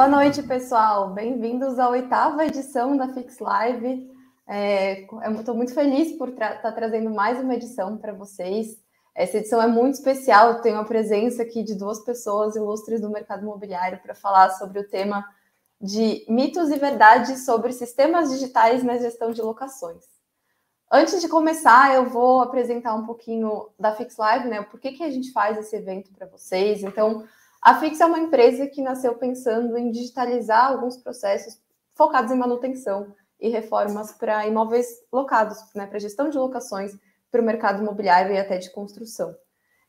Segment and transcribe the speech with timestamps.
[0.00, 1.10] Boa noite, pessoal.
[1.10, 4.10] Bem-vindos à oitava edição da Fix Live.
[4.48, 5.02] É,
[5.38, 8.78] Estou muito feliz por estar tá trazendo mais uma edição para vocês.
[9.14, 10.62] Essa edição é muito especial.
[10.62, 14.88] Tenho a presença aqui de duas pessoas ilustres do mercado imobiliário para falar sobre o
[14.88, 15.22] tema
[15.78, 20.06] de mitos e verdades sobre sistemas digitais na gestão de locações.
[20.90, 24.62] Antes de começar, eu vou apresentar um pouquinho da Fix Live, né?
[24.62, 26.82] Por que, que a gente faz esse evento para vocês?
[26.82, 27.22] Então,
[27.62, 31.60] a Fix é uma empresa que nasceu pensando em digitalizar alguns processos
[31.94, 36.96] focados em manutenção e reformas para imóveis locados, né, para gestão de locações,
[37.30, 39.34] para o mercado imobiliário e até de construção.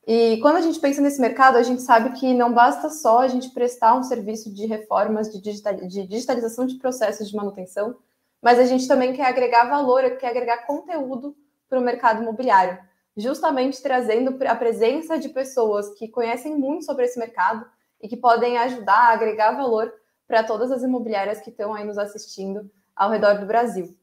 [0.06, 3.28] E quando a gente pensa nesse mercado, a gente sabe que não basta só a
[3.28, 7.96] gente prestar um serviço de reformas, de, digital, de digitalização de processos de manutenção,
[8.42, 11.36] mas a gente também quer agregar valor, quer agregar conteúdo
[11.70, 12.78] para o mercado imobiliário
[13.16, 17.66] justamente trazendo a presença de pessoas que conhecem muito sobre esse mercado
[18.02, 19.94] e que podem ajudar a agregar valor
[20.28, 23.96] para todas as imobiliárias que estão aí nos assistindo ao redor do Brasil.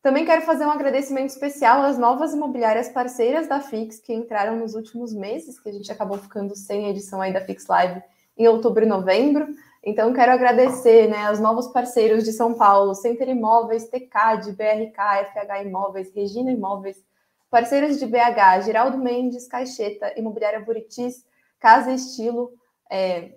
[0.00, 4.74] Também quero fazer um agradecimento especial às novas imobiliárias parceiras da Fix que entraram nos
[4.74, 8.02] últimos meses, que a gente acabou ficando sem edição aí da Fix Live
[8.36, 9.48] em outubro e novembro.
[9.82, 14.98] Então, quero agradecer né, aos novos parceiros de São Paulo, Center Imóveis, TCAD, BRK,
[15.32, 17.04] FH Imóveis, Regina Imóveis,
[17.50, 21.24] Parceiros de BH, Geraldo Mendes, Caixeta, Imobiliária Buritis,
[21.58, 22.52] Casa Estilo,
[22.90, 23.36] é,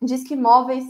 [0.00, 0.84] Disque Imóveis.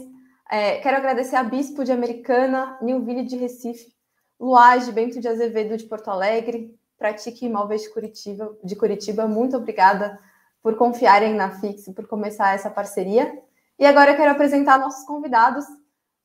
[0.49, 3.93] É, quero agradecer a Bispo de Americana, Nilville de Recife,
[4.39, 9.27] Luage, Bento de Azevedo de Porto Alegre, Pratique Imóveis de Curitiba, de Curitiba.
[9.27, 10.19] Muito obrigada
[10.61, 13.41] por confiarem na Fix, por começar essa parceria.
[13.79, 15.65] E agora eu quero apresentar nossos convidados,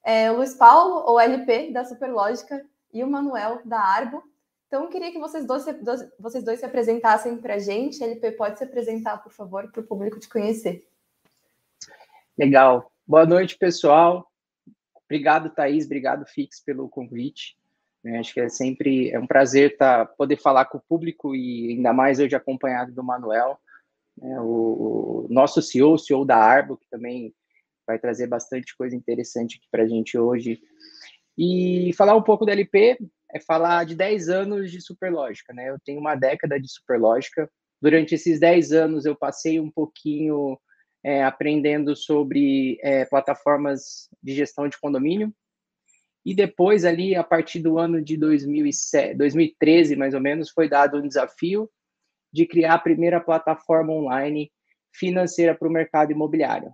[0.04, 4.22] é, o Luiz Paulo, o LP da Superlógica, e o Manuel da Arbo.
[4.72, 5.66] Então, eu queria que vocês dois,
[6.18, 8.02] vocês dois se apresentassem para a gente.
[8.02, 10.88] LP, pode se apresentar, por favor, para o público te conhecer.
[12.38, 12.90] Legal.
[13.06, 14.26] Boa noite, pessoal.
[15.04, 15.84] Obrigado, Thaís.
[15.84, 17.54] Obrigado, Fix, pelo convite.
[18.02, 21.72] É, acho que é sempre é um prazer tá, poder falar com o público e
[21.72, 23.58] ainda mais hoje acompanhado do Manuel,
[24.16, 27.34] né, o, o, nosso CEO, o CEO da Arbo, que também
[27.86, 30.62] vai trazer bastante coisa interessante aqui para a gente hoje.
[31.36, 32.96] E falar um pouco do LP,
[33.32, 35.70] é falar de 10 anos de Superlógica, né?
[35.70, 37.50] Eu tenho uma década de Superlógica.
[37.80, 40.58] Durante esses 10 anos, eu passei um pouquinho
[41.02, 45.34] é, aprendendo sobre é, plataformas de gestão de condomínio.
[46.24, 50.98] E depois, ali, a partir do ano de 2007, 2013, mais ou menos, foi dado
[50.98, 51.68] um desafio
[52.32, 54.52] de criar a primeira plataforma online
[54.94, 56.72] financeira para o mercado imobiliário.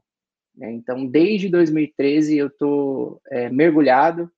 [0.54, 0.72] Né?
[0.72, 4.30] Então, desde 2013, eu estou é, mergulhado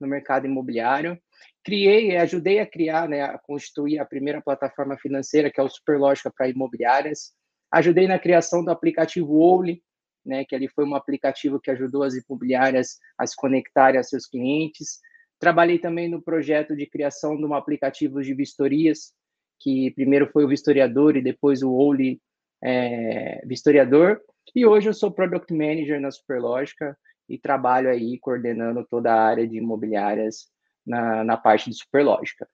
[0.00, 1.20] no mercado imobiliário
[1.66, 6.30] criei, ajudei a criar, né, a constituir a primeira plataforma financeira, que é o Superlógica
[6.30, 7.32] para imobiliárias.
[7.72, 9.82] Ajudei na criação do aplicativo Only,
[10.24, 14.26] né, que ali foi um aplicativo que ajudou as imobiliárias a se conectarem a seus
[14.26, 15.00] clientes.
[15.40, 19.12] Trabalhei também no projeto de criação de um aplicativo de vistorias,
[19.58, 22.20] que primeiro foi o Vistoriador e depois o Only
[22.62, 24.20] é, Vistoriador.
[24.54, 26.96] E hoje eu sou Product Manager na Superlógica
[27.28, 30.54] e trabalho aí coordenando toda a área de imobiliárias
[30.86, 32.48] na, na parte de superlógica.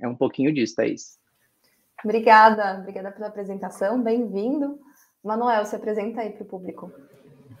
[0.00, 1.18] É um pouquinho disso, Thaís.
[2.04, 4.78] Obrigada, obrigada pela apresentação, bem-vindo.
[5.22, 6.92] Manuel, se apresenta aí para o público.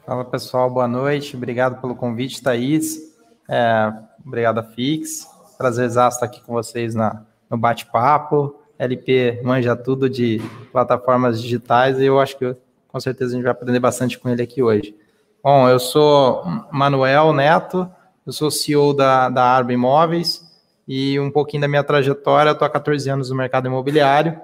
[0.04, 3.14] Fala pessoal, boa noite, obrigado pelo convite, Thaís.
[3.48, 3.92] É,
[4.24, 5.26] obrigado a Fix,
[5.56, 8.60] prazer estar aqui com vocês na, no bate-papo.
[8.78, 10.40] LP manja tudo de
[10.72, 12.56] plataformas digitais e eu acho que
[12.88, 14.94] com certeza a gente vai aprender bastante com ele aqui hoje.
[15.42, 17.90] Bom, eu sou Manuel Neto,
[18.26, 20.42] eu sou CEO da, da Arba Imóveis
[20.88, 24.40] e um pouquinho da minha trajetória, estou há 14 anos no mercado imobiliário.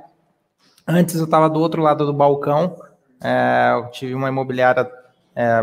[0.87, 2.77] Antes eu estava do outro lado do balcão,
[3.23, 4.91] é, eu tive uma imobiliária,
[5.35, 5.63] é,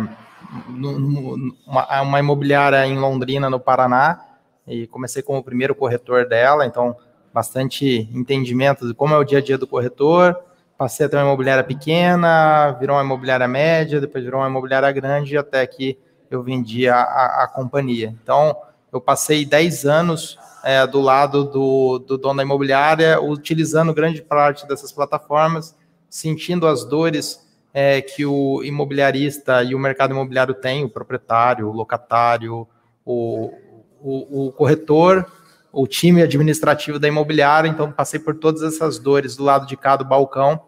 [0.68, 4.20] uma, uma imobiliária em Londrina, no Paraná,
[4.68, 6.96] e comecei como o primeiro corretor dela, então
[7.34, 10.36] bastante entendimento de como é o dia a dia do corretor.
[10.78, 15.38] Passei a ter uma imobiliária pequena, virou uma imobiliária média, depois virou uma imobiliária grande,
[15.38, 15.98] até que
[16.30, 18.16] eu vendi a, a, a companhia.
[18.22, 18.56] Então,
[18.92, 24.68] eu passei 10 anos é, do lado do, do dono da imobiliária, utilizando grande parte
[24.68, 25.76] dessas plataformas,
[26.10, 31.72] sentindo as dores é, que o imobiliarista e o mercado imobiliário tem, o proprietário, o
[31.72, 32.68] locatário,
[33.06, 33.54] o,
[34.02, 35.26] o, o corretor,
[35.72, 37.68] o time administrativo da imobiliária.
[37.68, 40.62] Então, passei por todas essas dores do lado de cá do balcão.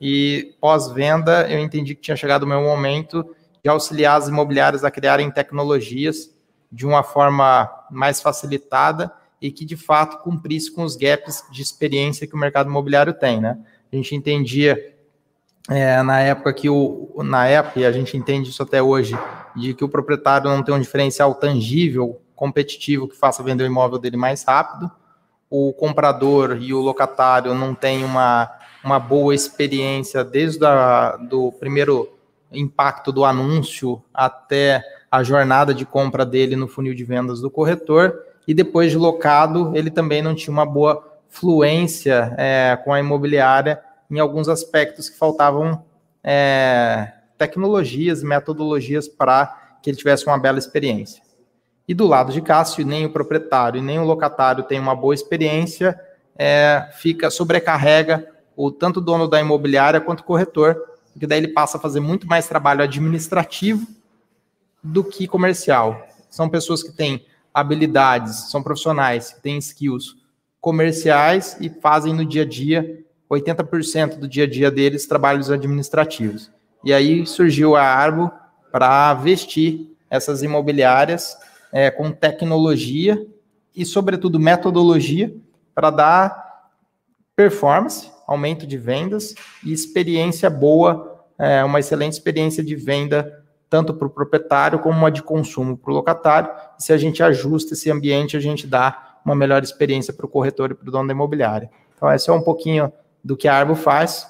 [0.00, 3.35] E pós-venda, eu entendi que tinha chegado o meu momento
[3.66, 6.32] de auxiliar as imobiliárias a criarem tecnologias
[6.70, 12.28] de uma forma mais facilitada e que de fato cumprisse com os gaps de experiência
[12.28, 13.58] que o mercado imobiliário tem, né?
[13.92, 14.94] A gente entendia
[15.68, 19.18] é, na época que o na época, e a gente entende isso até hoje,
[19.56, 23.98] de que o proprietário não tem um diferencial tangível, competitivo, que faça vender o imóvel
[23.98, 24.88] dele mais rápido,
[25.50, 28.48] o comprador e o locatário não têm uma,
[28.84, 32.15] uma boa experiência desde a, do primeiro
[32.52, 38.22] impacto do anúncio até a jornada de compra dele no funil de vendas do corretor,
[38.46, 43.80] e depois de locado, ele também não tinha uma boa fluência é, com a imobiliária
[44.10, 45.84] em alguns aspectos que faltavam
[46.22, 51.22] é, tecnologias, metodologias para que ele tivesse uma bela experiência.
[51.88, 55.98] E do lado de Cássio, nem o proprietário nem o locatário tem uma boa experiência,
[56.36, 58.26] é, fica sobrecarrega
[58.56, 60.80] o tanto o dono da imobiliária quanto o corretor,
[61.16, 63.86] porque daí ele passa a fazer muito mais trabalho administrativo
[64.82, 66.06] do que comercial.
[66.28, 67.24] São pessoas que têm
[67.54, 70.14] habilidades, são profissionais, que têm skills
[70.60, 76.52] comerciais e fazem no dia a dia 80% do dia a dia deles trabalhos administrativos.
[76.84, 78.30] E aí surgiu a Arbo
[78.70, 81.34] para vestir essas imobiliárias
[81.72, 83.26] é, com tecnologia
[83.74, 85.34] e, sobretudo, metodologia
[85.74, 86.70] para dar
[87.34, 89.34] performance, aumento de vendas
[89.64, 95.10] e experiência boa, é, uma excelente experiência de venda, tanto para o proprietário como uma
[95.10, 96.50] de consumo para o locatário.
[96.78, 100.28] E se a gente ajusta esse ambiente, a gente dá uma melhor experiência para o
[100.28, 101.70] corretor e para o dono da imobiliária.
[101.96, 102.92] Então, esse é um pouquinho
[103.24, 104.26] do que a Arbo faz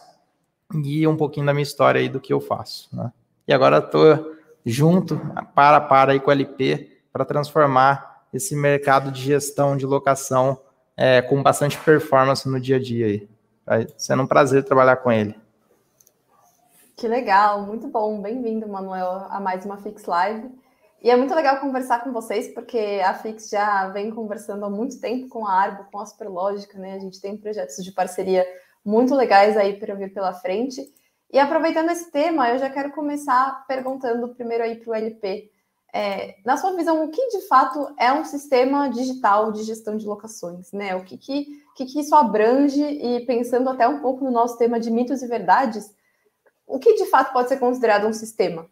[0.75, 2.89] e um pouquinho da minha história aí do que eu faço.
[2.93, 3.13] Né?
[3.47, 4.35] E agora estou
[4.65, 5.21] junto,
[5.55, 10.59] para para aí com o LP, para transformar esse mercado de gestão de locação
[10.97, 13.29] é, com bastante performance no dia a dia aí.
[13.67, 15.35] Vai sendo um prazer trabalhar com ele.
[16.97, 18.23] Que legal, muito bom.
[18.23, 20.49] Bem-vindo, Manuel, a mais uma Fix Live.
[21.03, 25.01] E é muito legal conversar com vocês, porque a Fix já vem conversando há muito
[25.01, 26.95] tempo com a Arbo, com a Superlógica, né?
[26.95, 28.47] A gente tem projetos de parceria
[28.85, 30.81] muito legais aí para vir pela frente.
[31.33, 35.51] E aproveitando esse tema, eu já quero começar perguntando primeiro aí para o LP.
[35.95, 40.07] É, na sua visão, o que de fato é um sistema digital de gestão de
[40.07, 40.73] locações?
[40.73, 40.95] Né?
[40.95, 42.83] O que, que, que, que isso abrange?
[42.83, 45.95] E pensando até um pouco no nosso tema de mitos e verdades,
[46.67, 48.69] o que de fato pode ser considerado um sistema?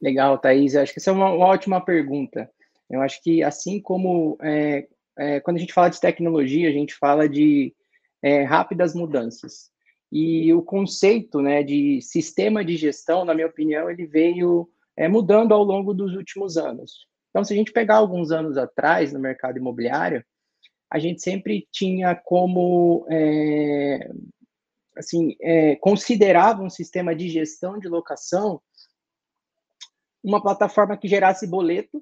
[0.00, 0.74] Legal, Thaís.
[0.74, 2.50] Eu acho que essa é uma, uma ótima pergunta.
[2.90, 4.86] Eu acho que assim como é,
[5.18, 7.74] é, quando a gente fala de tecnologia, a gente fala de
[8.22, 9.70] é, rápidas mudanças.
[10.10, 14.68] E o conceito né, de sistema de gestão, na minha opinião, ele veio
[15.02, 17.08] é, mudando ao longo dos últimos anos.
[17.30, 20.24] Então, se a gente pegar alguns anos atrás no mercado imobiliário,
[20.88, 24.08] a gente sempre tinha como, é,
[24.96, 28.60] assim, é, considerava um sistema de gestão de locação
[30.22, 32.00] uma plataforma que gerasse boleto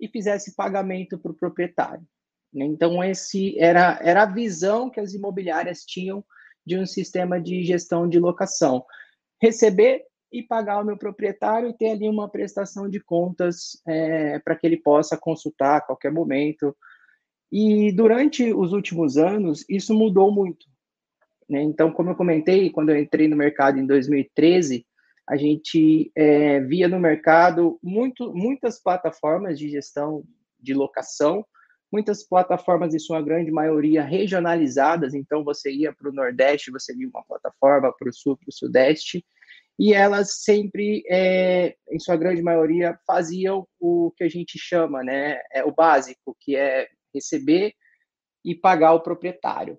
[0.00, 2.04] e fizesse pagamento para o proprietário.
[2.52, 2.64] Né?
[2.64, 6.24] Então, esse era, era a visão que as imobiliárias tinham
[6.66, 8.84] de um sistema de gestão de locação.
[9.40, 14.56] Receber e pagar o meu proprietário e ter ali uma prestação de contas é, para
[14.56, 16.74] que ele possa consultar a qualquer momento.
[17.50, 20.66] E durante os últimos anos, isso mudou muito.
[21.48, 21.60] Né?
[21.62, 24.86] Então, como eu comentei, quando eu entrei no mercado em 2013,
[25.28, 30.24] a gente é, via no mercado muito, muitas plataformas de gestão
[30.58, 31.44] de locação,
[31.92, 37.08] muitas plataformas, em sua grande maioria, regionalizadas, então você ia para o Nordeste, você via
[37.08, 39.24] uma plataforma, para o Sul, para o Sudeste,
[39.82, 45.40] e elas sempre, é, em sua grande maioria, faziam o que a gente chama, né,
[45.52, 47.74] é, o básico, que é receber
[48.44, 49.76] e pagar o proprietário.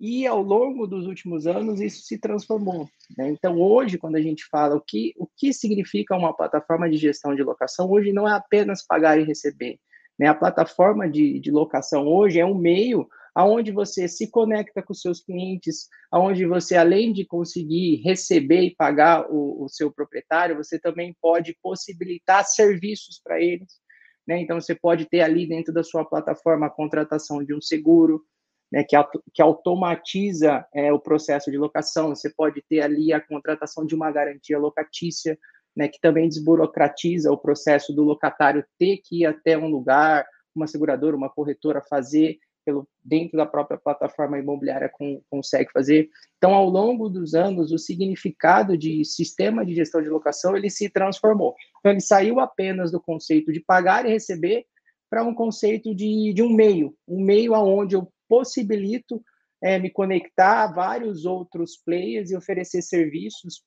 [0.00, 2.88] E ao longo dos últimos anos isso se transformou.
[3.16, 3.28] Né?
[3.28, 7.32] Então hoje, quando a gente fala o que, o que significa uma plataforma de gestão
[7.32, 9.78] de locação, hoje não é apenas pagar e receber,
[10.18, 10.26] né?
[10.26, 15.20] A plataforma de, de locação hoje é um meio aonde você se conecta com seus
[15.20, 21.16] clientes, aonde você, além de conseguir receber e pagar o, o seu proprietário, você também
[21.22, 23.78] pode possibilitar serviços para eles.
[24.26, 24.40] Né?
[24.40, 28.24] Então, você pode ter ali dentro da sua plataforma a contratação de um seguro,
[28.72, 28.96] né, que,
[29.32, 32.08] que automatiza é, o processo de locação.
[32.08, 35.38] Você pode ter ali a contratação de uma garantia locatícia,
[35.76, 40.66] né, que também desburocratiza o processo do locatário ter que ir até um lugar, uma
[40.66, 42.36] seguradora, uma corretora fazer
[42.68, 46.10] pelo dentro da própria plataforma imobiliária com, consegue fazer.
[46.36, 50.90] Então, ao longo dos anos, o significado de sistema de gestão de locação ele se
[50.90, 51.54] transformou.
[51.78, 54.66] Então, ele saiu apenas do conceito de pagar e receber
[55.08, 59.22] para um conceito de, de um meio, um meio aonde eu possibilito
[59.62, 63.64] é, me conectar a vários outros players e oferecer serviços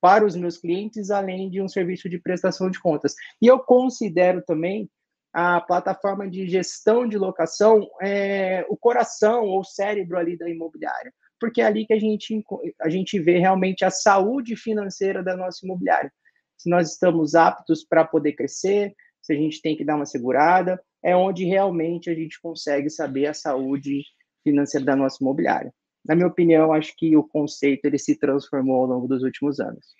[0.00, 3.14] para os meus clientes, além de um serviço de prestação de contas.
[3.40, 4.90] E eu considero também
[5.32, 11.62] a plataforma de gestão de locação é, o coração ou cérebro ali da imobiliária, porque
[11.62, 12.44] é ali que a gente,
[12.80, 16.12] a gente vê realmente a saúde financeira da nossa imobiliária.
[16.56, 20.80] Se nós estamos aptos para poder crescer, se a gente tem que dar uma segurada,
[21.02, 24.02] é onde realmente a gente consegue saber a saúde
[24.44, 25.72] financeira da nossa imobiliária.
[26.04, 29.94] Na minha opinião, acho que o conceito ele se transformou ao longo dos últimos anos.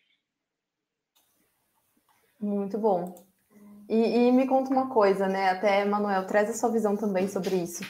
[2.41, 3.32] Muito bom.
[3.92, 5.50] E, e me conta uma coisa, né?
[5.50, 7.84] Até, Manuel, traz a sua visão também sobre isso.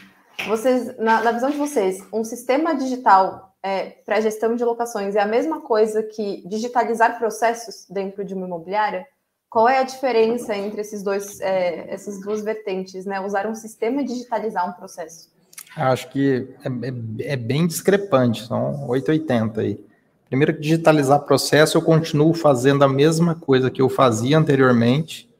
[0.49, 5.21] Vocês, na, na visão de vocês, um sistema digital é, para gestão de locações é
[5.21, 9.07] a mesma coisa que digitalizar processos dentro de uma imobiliária?
[9.49, 13.21] Qual é a diferença entre esses dois, é, essas duas vertentes, né?
[13.21, 15.31] Usar um sistema e digitalizar um processo?
[15.77, 19.79] Acho que é, é, é bem discrepante, são 880 aí.
[20.27, 25.31] Primeiro digitalizar processo, eu continuo fazendo a mesma coisa que eu fazia anteriormente,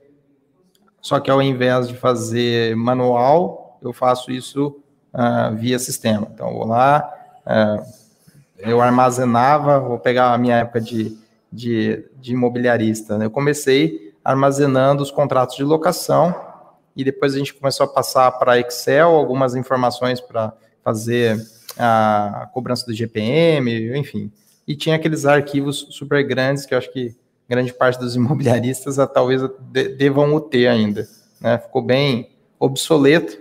[1.03, 4.81] só que ao invés de fazer manual, eu faço isso
[5.13, 6.27] uh, via sistema.
[6.33, 7.13] Então, vou lá,
[7.45, 7.85] uh,
[8.57, 11.21] eu armazenava, vou pegar a minha época de
[11.53, 13.19] de, de imobiliarista.
[13.19, 13.27] Né?
[13.27, 16.35] Eu comecei armazenando os contratos de locação
[16.97, 21.39] e depois a gente começou a passar para Excel algumas informações para fazer
[21.79, 24.33] a cobrança do GPM, enfim.
[24.67, 27.15] E tinha aqueles arquivos super grandes que eu acho que
[27.53, 29.43] grande parte dos imobiliaristas talvez
[29.99, 31.07] devam o ter ainda.
[31.39, 31.59] Né?
[31.59, 33.39] Ficou bem obsoleto.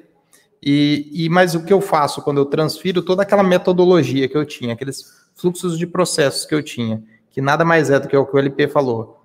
[0.62, 4.46] E, e mas o que eu faço quando eu transfiro toda aquela metodologia que eu
[4.46, 7.01] tinha, aqueles fluxos de processos que eu tinha,
[7.32, 9.24] que nada mais é do que o que o LP falou.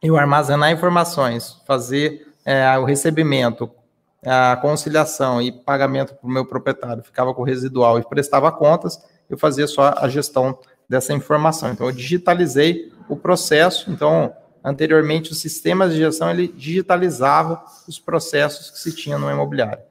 [0.00, 3.70] Eu armazenar informações, fazer é, o recebimento,
[4.24, 9.02] a conciliação e pagamento para o meu proprietário, ficava com o residual e prestava contas,
[9.28, 10.58] eu fazia só a gestão
[10.90, 11.70] dessa informação.
[11.70, 13.88] Então, eu digitalizei o processo.
[13.92, 19.84] Então, anteriormente, os sistemas de gestão ele digitalizava os processos que se tinha no imobiliário.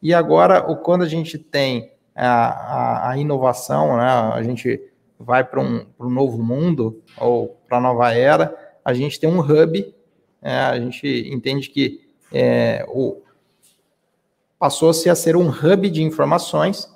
[0.00, 4.80] E agora, quando a gente tem a, a, a inovação, né, a gente
[5.18, 9.40] vai para um, um novo mundo ou para a nova era, a gente tem um
[9.40, 9.92] hub,
[10.40, 13.22] é, a gente entende que é, o,
[14.56, 16.88] passou-se a ser um hub de informações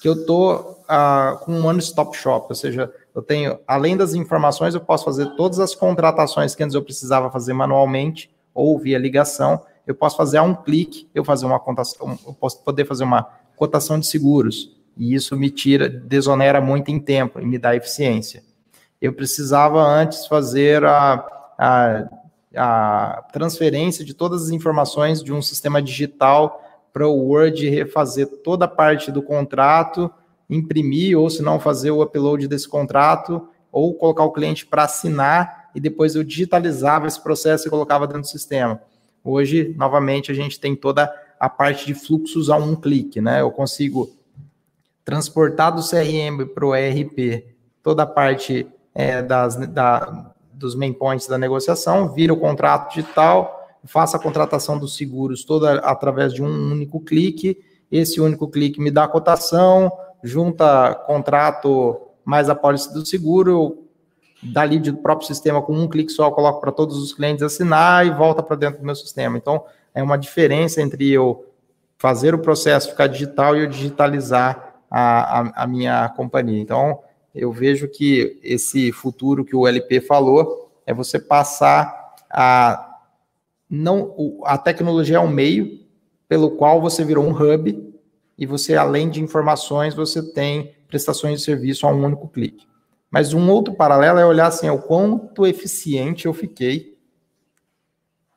[0.00, 4.74] que eu estou ah, com um one-stop shop, ou seja, eu tenho, além das informações,
[4.74, 9.62] eu posso fazer todas as contratações que antes eu precisava fazer manualmente ou via ligação,
[9.86, 13.28] eu posso fazer a um clique, eu fazer uma cotação, eu posso poder fazer uma
[13.56, 18.42] cotação de seguros, e isso me tira, desonera muito em tempo e me dá eficiência.
[19.00, 21.26] Eu precisava antes fazer a,
[21.58, 22.08] a,
[22.56, 28.66] a transferência de todas as informações de um sistema digital para o Word refazer toda
[28.66, 30.12] a parte do contrato,
[30.48, 35.70] imprimir, ou se não, fazer o upload desse contrato, ou colocar o cliente para assinar,
[35.74, 38.80] e depois eu digitalizava esse processo e colocava dentro do sistema.
[39.24, 43.40] Hoje, novamente, a gente tem toda a parte de fluxos a um clique, né?
[43.40, 44.10] Eu consigo
[45.04, 47.44] transportar do CRM para o ERP
[47.82, 53.60] toda a parte é, das, da, dos main points da negociação, vira o contrato digital,
[53.84, 57.58] faça a contratação dos seguros toda através de um único clique,
[57.90, 59.90] esse único clique me dá a cotação,
[60.22, 63.86] junta contrato mais a pólice do seguro,
[64.42, 68.10] dali do próprio sistema com um clique só, coloco para todos os clientes assinar e
[68.10, 69.36] volta para dentro do meu sistema.
[69.36, 69.64] Então,
[69.94, 71.46] é uma diferença entre eu
[71.98, 76.60] fazer o processo ficar digital e eu digitalizar a, a, a minha companhia.
[76.60, 77.00] Então,
[77.34, 82.88] eu vejo que esse futuro que o LP falou é você passar a
[83.70, 85.80] não a tecnologia é um meio
[86.28, 87.91] pelo qual você virou um hub
[88.38, 92.66] e você além de informações você tem prestações de serviço a um único clique.
[93.10, 96.96] Mas um outro paralelo é olhar assim o quanto eficiente eu fiquei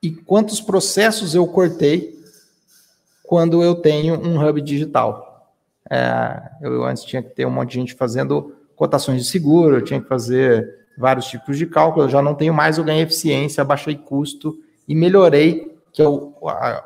[0.01, 2.15] e quantos processos eu cortei
[3.23, 5.53] quando eu tenho um hub digital.
[5.89, 9.83] É, eu antes tinha que ter um monte de gente fazendo cotações de seguro, eu
[9.83, 13.63] tinha que fazer vários tipos de cálculo, eu já não tenho mais, eu ganhei eficiência,
[13.63, 16.35] baixei custo e melhorei, que eu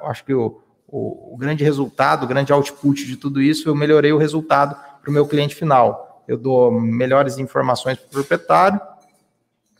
[0.03, 4.11] acho que o, o, o, grande resultado, o grande output de tudo isso, eu melhorei
[4.11, 6.23] o resultado para o meu cliente final.
[6.27, 8.79] Eu dou melhores informações para o proprietário,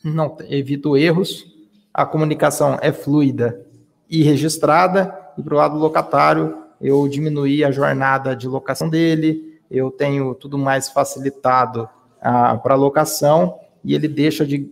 [0.02, 1.46] não evito erros,
[1.92, 3.64] a comunicação é fluida
[4.08, 9.60] e registrada, e para o lado do locatário, eu diminuí a jornada de locação dele,
[9.70, 11.88] eu tenho tudo mais facilitado
[12.20, 14.70] ah, para locação e ele deixa de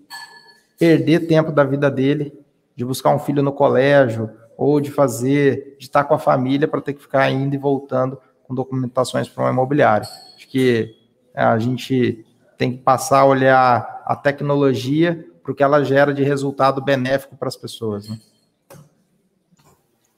[0.79, 2.33] perder tempo da vida dele,
[2.75, 6.81] de buscar um filho no colégio ou de fazer, de estar com a família para
[6.81, 10.05] ter que ficar indo e voltando com documentações para um imobiliário.
[10.35, 10.97] Acho que
[11.33, 12.27] a gente
[12.59, 17.37] tem que passar a olhar a tecnologia para o que ela gera de resultado benéfico
[17.37, 18.09] para as pessoas.
[18.09, 18.19] Né?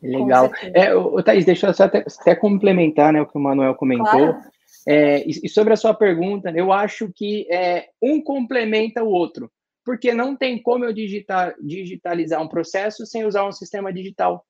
[0.02, 0.50] Legal.
[0.74, 4.10] É, o, Thaís, deixa eu só até, até, complementar né, o que o Manuel comentou.
[4.10, 4.38] Claro.
[4.88, 9.50] É, e, sobre a sua pergunta, eu acho que é, um complementa o outro,
[9.84, 14.44] porque não tem como eu digitar, digitalizar um processo sem usar um sistema digital.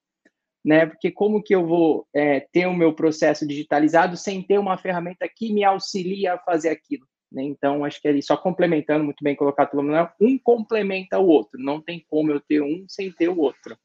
[0.64, 0.86] Né?
[0.86, 5.28] Porque como que eu vou é, ter o meu processo digitalizado sem ter uma ferramenta
[5.34, 7.06] que me auxilia a fazer aquilo?
[7.32, 7.44] Né?
[7.44, 11.62] Então, acho que ali, só complementando, muito bem colocado pelo Manuel, um complementa o outro,
[11.62, 13.76] não tem como eu ter um sem ter o outro.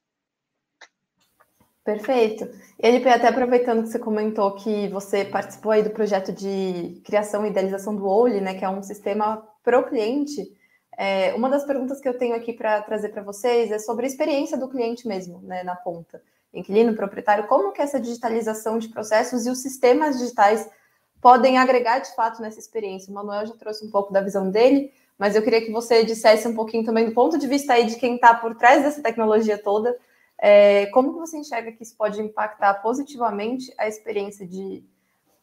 [1.86, 2.50] Perfeito.
[2.80, 7.50] Ele até aproveitando que você comentou que você participou aí do projeto de criação e
[7.50, 10.52] idealização do OLI, né, que é um sistema para o cliente.
[10.98, 14.08] É, uma das perguntas que eu tenho aqui para trazer para vocês é sobre a
[14.08, 16.22] experiência do cliente mesmo, né, na ponta.
[16.54, 20.70] Inquilino, proprietário, como que essa digitalização de processos e os sistemas digitais
[21.22, 23.12] podem agregar de fato nessa experiência.
[23.12, 26.48] O Manuel já trouxe um pouco da visão dele, mas eu queria que você dissesse
[26.48, 29.58] um pouquinho também do ponto de vista aí de quem está por trás dessa tecnologia
[29.58, 29.98] toda,
[30.38, 34.84] é, como que você enxerga que isso pode impactar positivamente a experiência de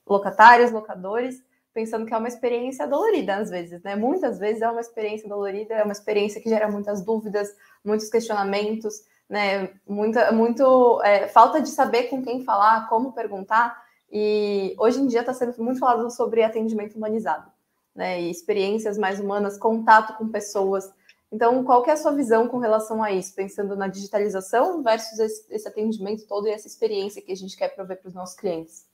[0.06, 1.42] locatários, locadores,
[1.73, 3.97] pensando que é uma experiência dolorida às vezes, né?
[3.97, 9.05] Muitas vezes é uma experiência dolorida, é uma experiência que gera muitas dúvidas, muitos questionamentos,
[9.29, 9.71] né?
[9.88, 13.83] Muita, muito é, falta de saber com quem falar, como perguntar.
[14.11, 17.50] E hoje em dia está sendo muito falado sobre atendimento humanizado,
[17.95, 18.21] né?
[18.21, 20.93] E experiências mais humanas, contato com pessoas.
[21.33, 25.19] Então, qual que é a sua visão com relação a isso, pensando na digitalização versus
[25.19, 28.85] esse, atendimento todo e essa experiência que a gente quer prover para os nossos clientes?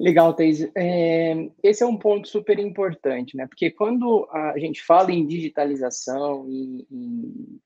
[0.00, 0.68] Legal, Thais.
[0.74, 3.46] É, esse é um ponto super importante, né?
[3.46, 6.86] Porque quando a gente fala em digitalização e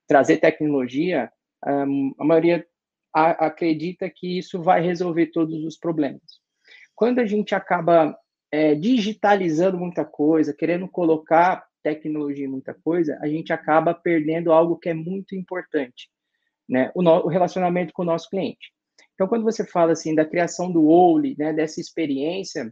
[0.06, 1.30] trazer tecnologia,
[1.62, 2.66] a maioria
[3.12, 6.22] acredita que isso vai resolver todos os problemas.
[6.94, 8.16] Quando a gente acaba
[8.50, 14.76] é, digitalizando muita coisa, querendo colocar tecnologia em muita coisa, a gente acaba perdendo algo
[14.76, 16.10] que é muito importante,
[16.68, 16.90] né?
[16.94, 18.72] O, no, o relacionamento com o nosso cliente.
[19.16, 22.70] Então, quando você fala assim da criação do Oli, né, dessa experiência,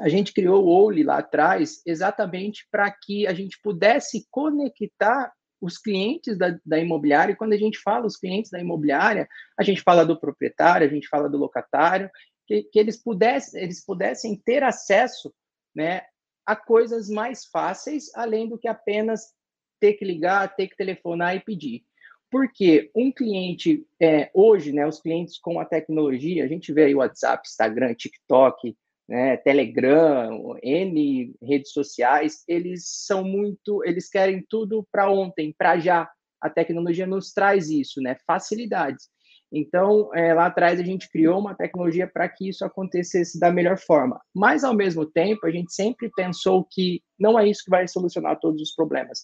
[0.00, 5.78] a gente criou o Oli lá atrás exatamente para que a gente pudesse conectar os
[5.78, 9.26] clientes da, da imobiliária, e quando a gente fala os clientes da imobiliária,
[9.58, 12.10] a gente fala do proprietário, a gente fala do locatário,
[12.46, 15.32] que, que eles, pudessem, eles pudessem ter acesso
[15.74, 16.02] né,
[16.44, 19.32] a coisas mais fáceis, além do que apenas
[19.80, 21.84] ter que ligar, ter que telefonar e pedir.
[22.30, 26.94] Porque um cliente, é, hoje, né, os clientes com a tecnologia, a gente vê aí
[26.94, 28.76] WhatsApp, Instagram, TikTok,
[29.08, 36.10] né, Telegram, N redes sociais, eles são muito, eles querem tudo para ontem, para já.
[36.40, 39.08] A tecnologia nos traz isso, né, facilidades.
[39.52, 43.78] Então, é, lá atrás a gente criou uma tecnologia para que isso acontecesse da melhor
[43.78, 44.20] forma.
[44.34, 48.40] Mas, ao mesmo tempo, a gente sempre pensou que não é isso que vai solucionar
[48.40, 49.20] todos os problemas.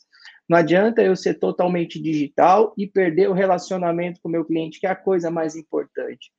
[0.53, 4.87] Não adianta eu ser totalmente digital e perder o relacionamento com o meu cliente, que
[4.87, 6.31] é a coisa mais importante.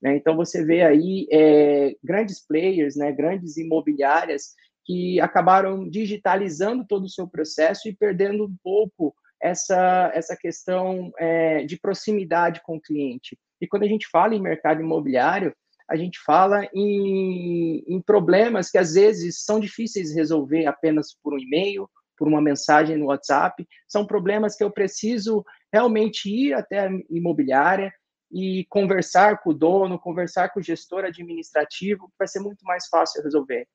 [0.00, 0.16] Né?
[0.16, 4.54] Então, você vê aí é, grandes players, né, grandes imobiliárias,
[4.86, 11.62] que acabaram digitalizando todo o seu processo e perdendo um pouco essa, essa questão é,
[11.62, 13.38] de proximidade com o cliente.
[13.60, 15.54] E quando a gente fala em mercado imobiliário,
[15.86, 21.34] a gente fala em, em problemas que às vezes são difíceis de resolver apenas por
[21.34, 21.86] um e-mail,
[22.18, 23.66] por uma mensagem no WhatsApp.
[23.86, 27.92] São problemas que eu preciso realmente ir até a imobiliária,
[28.30, 33.22] e conversar com o dono, conversar com o gestor administrativo, vai ser muito mais fácil
[33.22, 33.66] resolver.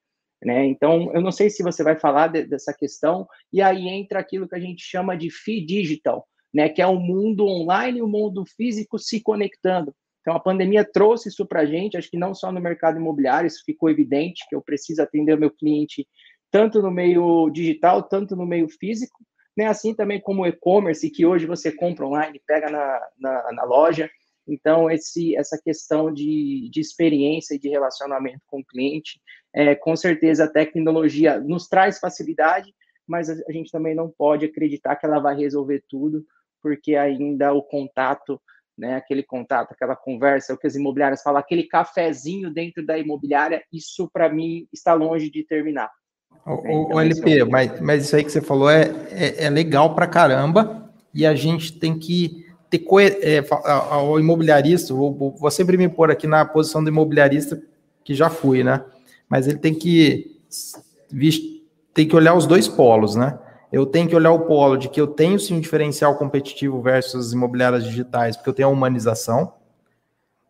[0.44, 0.66] Né?
[0.66, 4.48] Então, eu não sei se você vai falar de, dessa questão, e aí entra aquilo
[4.48, 6.70] que a gente chama de FI digital, né?
[6.70, 9.96] que é o mundo online e o mundo físico se conectando.
[10.22, 13.48] Então, a pandemia trouxe isso para a gente, acho que não só no mercado imobiliário,
[13.48, 16.08] isso ficou evidente, que eu preciso atender o meu cliente
[16.54, 19.26] tanto no meio digital, tanto no meio físico,
[19.58, 19.66] né?
[19.66, 24.08] assim também como o e-commerce, que hoje você compra online, pega na, na, na loja,
[24.48, 29.20] então, esse, essa questão de, de experiência e de relacionamento com o cliente,
[29.54, 32.72] é, com certeza a tecnologia nos traz facilidade,
[33.08, 36.24] mas a, gente também não pode acreditar que ela vai resolver tudo,
[36.62, 38.40] porque ainda o contato,
[38.78, 43.64] né, aquele contato, aquela conversa, o que as imobiliárias falam, aquele cafezinho dentro da imobiliária,
[43.72, 45.90] isso para mim está longe de terminar.
[46.46, 49.96] O, o LP, é mas, mas isso aí que você falou é, é, é legal
[49.96, 53.44] para caramba e a gente tem que ter co é,
[53.90, 57.62] ao imobiliarista, vou, vou, sempre me pôr aqui na posição do imobiliarista
[58.04, 58.84] que já fui, né?
[59.30, 60.32] Mas ele tem que
[61.94, 63.38] tem que olhar os dois polos, né?
[63.72, 67.28] Eu tenho que olhar o polo de que eu tenho sim um diferencial competitivo versus
[67.28, 69.54] as imobiliárias digitais, porque eu tenho a humanização,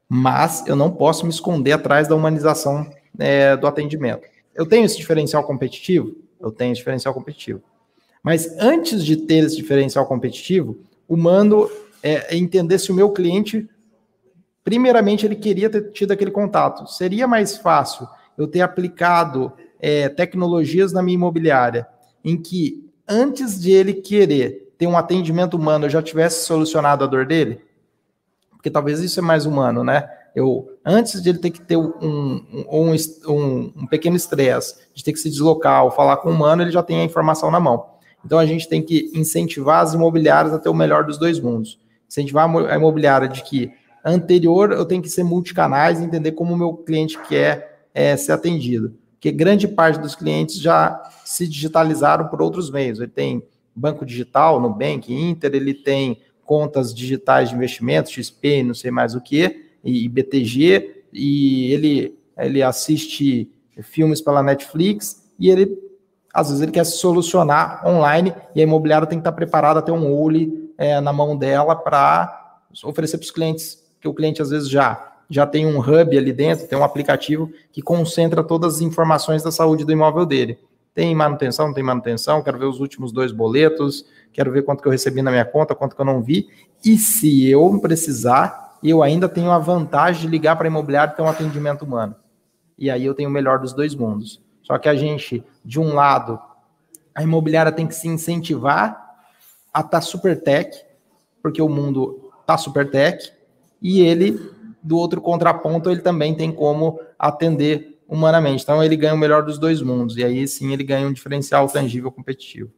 [0.09, 4.32] mas eu não posso me esconder atrás da humanização é, do atendimento.
[4.55, 6.15] Eu tenho esse diferencial competitivo?
[6.39, 7.61] Eu tenho esse diferencial competitivo.
[8.21, 11.69] Mas antes de ter esse diferencial competitivo, o mando
[12.01, 13.67] é, é entender se o meu cliente,
[14.63, 16.87] primeiramente, ele queria ter tido aquele contato.
[16.87, 21.87] Seria mais fácil eu ter aplicado é, tecnologias na minha imobiliária,
[22.23, 27.07] em que antes de ele querer ter um atendimento humano, eu já tivesse solucionado a
[27.07, 27.61] dor dele?
[28.51, 30.09] Porque talvez isso é mais humano, né?
[30.35, 32.95] Eu, antes de ele ter que ter um, um,
[33.27, 36.71] um, um pequeno estresse, de ter que se deslocar ou falar com o humano, ele
[36.71, 37.85] já tem a informação na mão.
[38.25, 41.79] Então a gente tem que incentivar as imobiliárias a ter o melhor dos dois mundos.
[42.09, 43.71] Incentivar a imobiliária de que
[44.03, 48.31] anterior eu tenho que ser multicanais e entender como o meu cliente quer é, ser
[48.31, 48.95] atendido.
[49.13, 52.99] Porque grande parte dos clientes já se digitalizaram por outros meios.
[52.99, 53.43] Ele tem
[53.75, 59.21] banco digital, Nubank, Inter, ele tem contas digitais de investimentos, XP, não sei mais o
[59.21, 65.77] que, e BTG, e ele, ele assiste filmes pela Netflix, e ele,
[66.33, 69.81] às vezes, ele quer se solucionar online, e a imobiliária tem que estar preparada a
[69.81, 74.41] ter um olho é, na mão dela para oferecer para os clientes que o cliente
[74.41, 78.75] às vezes já já tem um hub ali dentro, tem um aplicativo que concentra todas
[78.75, 80.59] as informações da saúde do imóvel dele.
[80.93, 84.87] Tem manutenção, não tem manutenção, quero ver os últimos dois boletos, quero ver quanto que
[84.87, 86.47] eu recebi na minha conta, quanto que eu não vi.
[86.85, 91.15] E se eu precisar, eu ainda tenho a vantagem de ligar para a imobiliária e
[91.15, 92.15] ter um atendimento humano.
[92.77, 94.41] E aí eu tenho o melhor dos dois mundos.
[94.61, 96.39] Só que a gente, de um lado,
[97.13, 99.15] a imobiliária tem que se incentivar
[99.73, 100.77] a estar tá super tech,
[101.41, 103.31] porque o mundo está super tech,
[103.81, 104.39] e ele,
[104.81, 108.63] do outro contraponto, ele também tem como atender humanamente.
[108.63, 111.67] Então ele ganha o melhor dos dois mundos, e aí sim ele ganha um diferencial
[111.67, 112.71] tangível competitivo.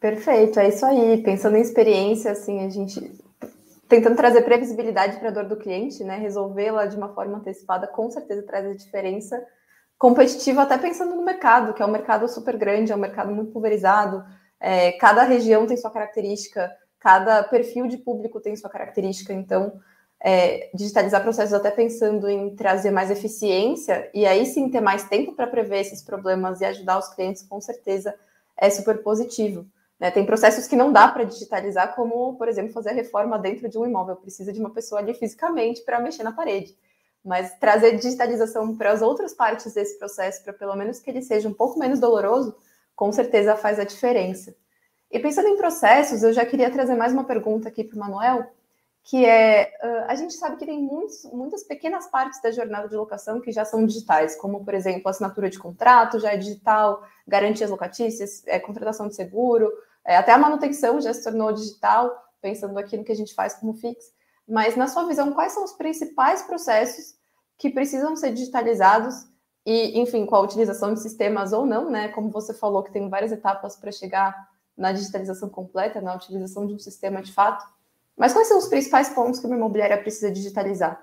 [0.00, 1.22] Perfeito, é isso aí.
[1.22, 3.12] Pensando em experiência, assim, a gente
[3.90, 6.16] tentando trazer previsibilidade para a dor do cliente, né?
[6.16, 9.44] Resolvê-la de uma forma antecipada, com certeza traz a diferença
[9.98, 13.50] competitiva, até pensando no mercado, que é um mercado super grande, é um mercado muito
[13.50, 14.24] pulverizado.
[14.60, 19.80] É, cada região tem sua característica, cada perfil de público tem sua característica, então
[20.20, 25.32] é, digitalizar processos até pensando em trazer mais eficiência e aí sim ter mais tempo
[25.32, 28.14] para prever esses problemas e ajudar os clientes, com certeza
[28.56, 29.66] é super positivo.
[30.00, 30.10] Né?
[30.10, 33.78] Tem processos que não dá para digitalizar, como, por exemplo, fazer a reforma dentro de
[33.78, 34.16] um imóvel.
[34.16, 36.74] Precisa de uma pessoa ali fisicamente para mexer na parede.
[37.22, 41.46] Mas trazer digitalização para as outras partes desse processo, para pelo menos que ele seja
[41.46, 42.56] um pouco menos doloroso,
[42.96, 44.56] com certeza faz a diferença.
[45.10, 48.50] E pensando em processos, eu já queria trazer mais uma pergunta aqui para o Manuel,
[49.02, 49.72] que é,
[50.06, 53.64] a gente sabe que tem muitos, muitas pequenas partes da jornada de locação que já
[53.64, 59.08] são digitais, como, por exemplo, assinatura de contrato já é digital, garantias locatícias, é, contratação
[59.08, 59.70] de seguro,
[60.06, 62.10] é, até a manutenção já se tornou digital,
[62.40, 64.04] pensando aqui no que a gente faz como fix.
[64.48, 67.14] Mas, na sua visão, quais são os principais processos
[67.58, 69.14] que precisam ser digitalizados
[69.64, 72.08] e, enfim, com a utilização de sistemas ou não, né?
[72.08, 76.74] Como você falou, que tem várias etapas para chegar na digitalização completa, na utilização de
[76.74, 77.64] um sistema de fato.
[78.16, 80.98] Mas quais são os principais pontos que uma imobiliária precisa digitalizar?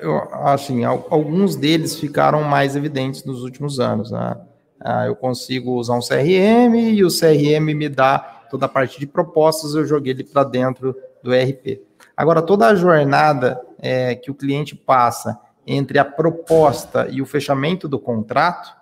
[0.00, 4.10] Eu, assim, alguns deles ficaram mais evidentes nos últimos anos.
[4.10, 4.36] Né?
[4.84, 8.18] Ah, eu consigo usar um CRM e o CRM me dá
[8.50, 11.80] toda a parte de propostas, eu joguei ele para dentro do ERP.
[12.14, 17.88] Agora, toda a jornada é, que o cliente passa entre a proposta e o fechamento
[17.88, 18.76] do contrato,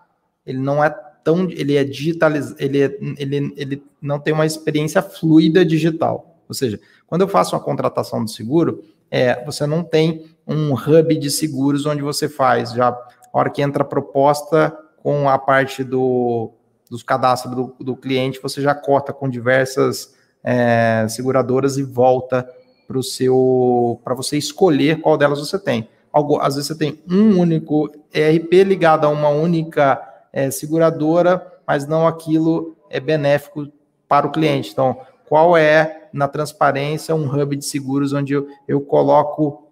[0.44, 0.90] ele não é
[1.22, 6.36] tão, ele é digitalizado, ele, é, ele, ele não tem uma experiência fluida digital.
[6.48, 11.16] Ou seja, quando eu faço uma contratação de seguro, é, você não tem um hub
[11.16, 15.82] de seguros onde você faz já a hora que entra a proposta com a parte
[15.82, 16.52] do,
[16.88, 22.48] dos cadastros do, do cliente, você já corta com diversas é, seguradoras e volta
[22.86, 25.88] para o seu para você escolher qual delas você tem.
[26.12, 30.00] Algo, às vezes você tem um único ERP ligado a uma única
[30.32, 33.66] é, seguradora, mas não aquilo é benéfico
[34.06, 34.70] para o cliente.
[34.70, 39.68] Então, qual é, na transparência, um hub de seguros onde eu, eu coloco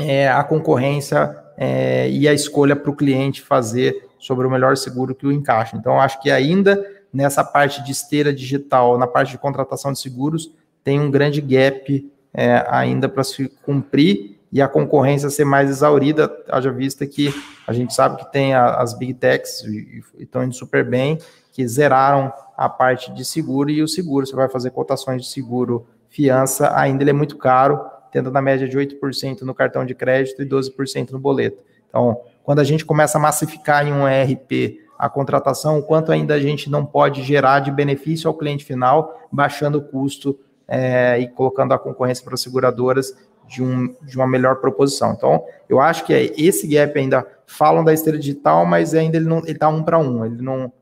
[0.00, 5.14] é, a concorrência é, e a escolha para o cliente fazer sobre o melhor seguro
[5.14, 5.76] que o encaixa.
[5.76, 10.52] Então, acho que ainda nessa parte de esteira digital, na parte de contratação de seguros,
[10.84, 16.30] tem um grande gap é, ainda para se cumprir e a concorrência ser mais exaurida,
[16.48, 17.32] haja vista que
[17.66, 21.18] a gente sabe que tem a, as big techs e estão indo super bem,
[21.52, 25.86] que zeraram a parte de seguro e o seguro, você vai fazer cotações de seguro,
[26.08, 27.80] fiança, ainda ele é muito caro,
[28.10, 31.62] tendo na média de 8% no cartão de crédito e 12% no boleto.
[31.90, 36.34] Então, quando a gente começa a massificar em um ERP a contratação, o quanto ainda
[36.34, 41.28] a gente não pode gerar de benefício ao cliente final, baixando o custo é, e
[41.28, 43.14] colocando a concorrência para as seguradoras
[43.50, 45.12] de, um, de uma melhor proposição.
[45.12, 49.26] Então, eu acho que é esse gap ainda falam da esteira digital, mas ainda ele
[49.26, 50.72] não ele está um para um, ele não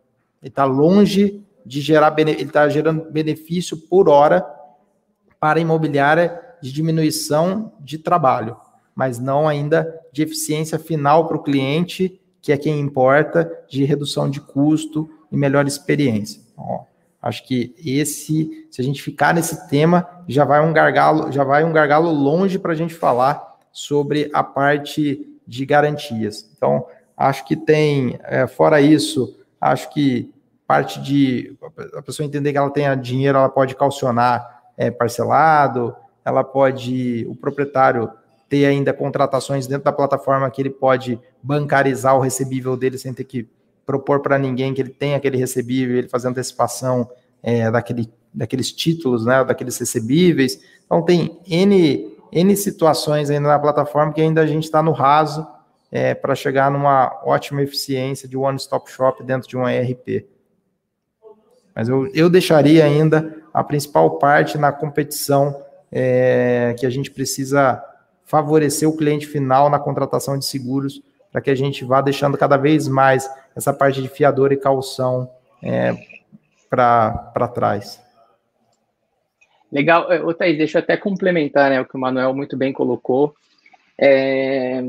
[0.43, 4.47] ele está longe de gerar ele está gerando benefício por hora
[5.41, 8.57] para a imobiliária de diminuição de trabalho,
[8.99, 14.29] mas não ainda de eficiência final para o cliente, que é quem importa, de redução
[14.29, 16.43] de custo e melhor experiência.
[16.57, 16.81] Ó,
[17.23, 21.63] acho que esse, se a gente ficar nesse tema, já vai um gargalo, já vai
[21.63, 26.51] um gargalo longe para a gente falar sobre a parte de garantias.
[26.57, 26.85] Então,
[27.17, 30.29] acho que tem, é, fora isso, acho que
[30.67, 31.57] parte de
[31.95, 37.37] a pessoa entender que ela tenha dinheiro, ela pode calcionar é, parcelado, ela pode, o
[37.37, 38.11] proprietário
[38.49, 43.25] ter ainda contratações dentro da plataforma que ele pode bancarizar o recebível dele sem ter
[43.25, 43.49] que
[43.85, 47.09] propor para ninguém que ele tem aquele recebível, ele fazer antecipação
[47.43, 50.61] é, daquele, daqueles títulos, né, daqueles recebíveis.
[50.85, 55.47] Então tem N, N situações ainda na plataforma que ainda a gente está no raso
[55.91, 60.27] é, para chegar numa ótima eficiência de one-stop shop dentro de um ERP.
[61.75, 67.83] Mas eu, eu deixaria ainda a principal parte na competição é, que a gente precisa
[68.29, 72.57] favorecer o cliente final na contratação de seguros para que a gente vá deixando cada
[72.57, 75.29] vez mais essa parte de fiador e calção
[75.63, 75.95] é,
[76.71, 78.01] para trás.
[79.71, 80.09] Legal.
[80.25, 83.35] Ô, Thaís, deixa eu até complementar né, o que o Manuel muito bem colocou.
[83.99, 84.81] É,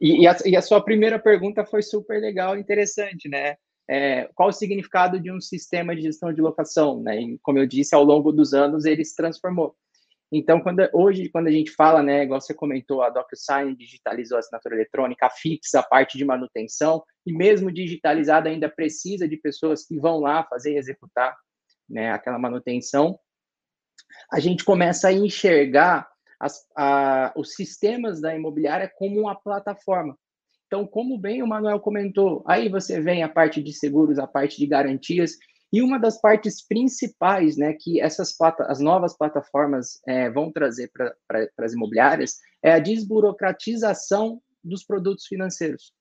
[0.00, 3.56] e, e, a, e, a, sua primeira pergunta foi super legal, interessante, né?
[3.88, 7.20] é, qual o significado de um sistema de gestão de locação, né?
[7.20, 9.74] E, como eu disse, ao longo dos anos ele se transformou.
[10.30, 14.40] Então, quando, hoje, quando a gente fala, né, igual você comentou, a DocuSign digitalizou a
[14.40, 19.86] assinatura eletrônica, a Fix, a parte de manutenção, e mesmo digitalizada ainda precisa de pessoas
[19.86, 21.34] que vão lá fazer e executar
[21.88, 23.18] né, aquela manutenção,
[24.30, 26.06] a gente começa a enxergar
[26.38, 30.16] as, a, os sistemas da imobiliária como uma plataforma.
[30.66, 34.58] Então, como bem o Manuel comentou, aí você vem a parte de seguros, a parte
[34.58, 35.32] de garantias,
[35.72, 40.90] e uma das partes principais, né, que essas plata as novas plataformas é, vão trazer
[40.92, 45.92] para as imobiliárias é a desburocratização dos produtos financeiros.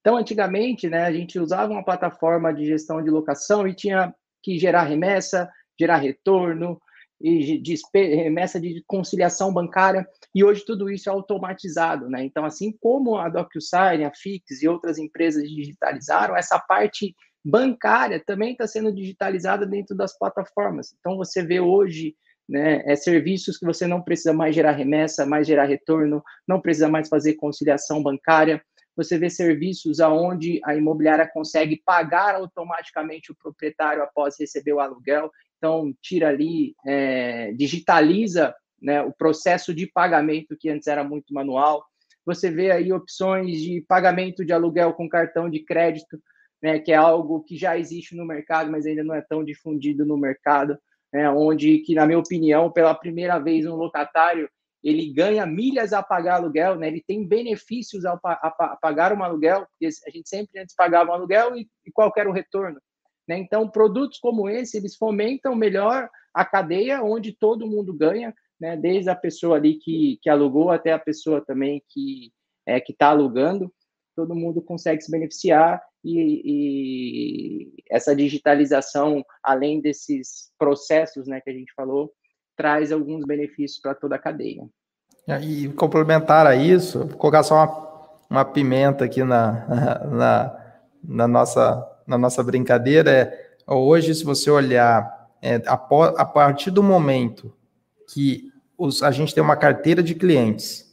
[0.00, 4.58] Então, antigamente, né, a gente usava uma plataforma de gestão de locação e tinha que
[4.58, 6.80] gerar remessa, gerar retorno,
[7.22, 7.62] e
[7.94, 10.04] remessa de conciliação bancária,
[10.34, 12.24] e hoje tudo isso é automatizado, né?
[12.24, 18.52] Então, assim como a DocuSign, a Fix e outras empresas digitalizaram, essa parte bancária também
[18.52, 20.94] está sendo digitalizada dentro das plataformas.
[20.98, 22.14] Então, você vê hoje
[22.48, 26.88] né, é, serviços que você não precisa mais gerar remessa, mais gerar retorno, não precisa
[26.88, 28.62] mais fazer conciliação bancária.
[28.96, 35.30] Você vê serviços aonde a imobiliária consegue pagar automaticamente o proprietário após receber o aluguel.
[35.56, 41.84] Então, tira ali, é, digitaliza né, o processo de pagamento que antes era muito manual.
[42.26, 46.20] Você vê aí opções de pagamento de aluguel com cartão de crédito,
[46.62, 50.06] né, que é algo que já existe no mercado, mas ainda não é tão difundido
[50.06, 50.78] no mercado,
[51.12, 54.48] né, onde que, na minha opinião, pela primeira vez um locatário
[54.82, 56.88] ele ganha milhas a pagar aluguel, né?
[56.88, 61.10] Ele tem benefícios ao a, a pagar um aluguel, porque a gente sempre antes pagava
[61.10, 62.80] um aluguel e, e qual era o retorno.
[63.28, 63.38] Né?
[63.38, 68.76] Então, produtos como esse, eles fomentam melhor a cadeia, onde todo mundo ganha, né?
[68.76, 72.32] desde a pessoa ali que, que alugou até a pessoa também que
[72.66, 73.72] é, está alugando,
[74.16, 81.54] todo mundo consegue se beneficiar e, e, essa digitalização, além desses processos né, que a
[81.54, 82.12] gente falou,
[82.56, 84.68] traz alguns benefícios para toda a cadeia.
[85.40, 89.66] E complementar a isso, vou colocar só uma, uma pimenta aqui na,
[90.10, 96.70] na, na nossa na nossa brincadeira é hoje, se você olhar é, a, a, partir
[96.70, 97.52] do momento
[98.12, 100.90] que os, a gente tem uma carteira de clientes,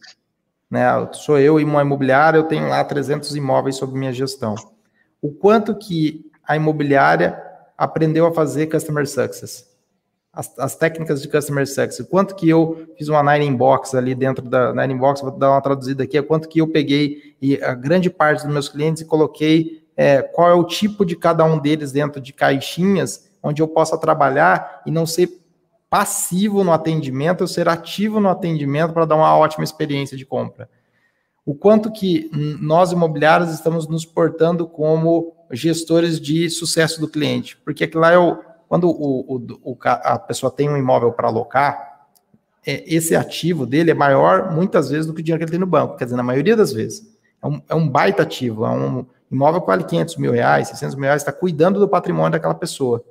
[0.70, 0.86] né?
[1.14, 4.56] Sou eu e uma imobiliária, eu tenho lá 300 imóveis sob minha gestão.
[5.22, 7.42] O quanto que a imobiliária
[7.78, 9.68] aprendeu a fazer customer success?
[10.32, 14.48] As, as, técnicas de customer success, quanto que eu fiz uma Nine Inbox ali dentro
[14.48, 17.74] da Nine Inbox, vou dar uma traduzida aqui, é quanto que eu peguei e a
[17.74, 21.60] grande parte dos meus clientes e coloquei é, qual é o tipo de cada um
[21.60, 25.30] deles dentro de caixinhas, onde eu possa trabalhar e não ser
[25.90, 30.70] passivo no atendimento, eu ser ativo no atendimento para dar uma ótima experiência de compra.
[31.50, 32.30] O quanto que
[32.62, 38.20] nós imobiliários estamos nos portando como gestores de sucesso do cliente, porque aquilo lá é
[38.20, 42.06] o, quando o, o, o a pessoa tem um imóvel para alocar,
[42.64, 45.60] é, esse ativo dele é maior muitas vezes do que o dinheiro que ele tem
[45.60, 47.18] no banco, quer dizer, na maioria das vezes.
[47.42, 51.06] É um, é um baita ativo, é um, Imóvel vale 500 mil reais, 600 mil
[51.06, 53.04] reais, está cuidando do patrimônio daquela pessoa.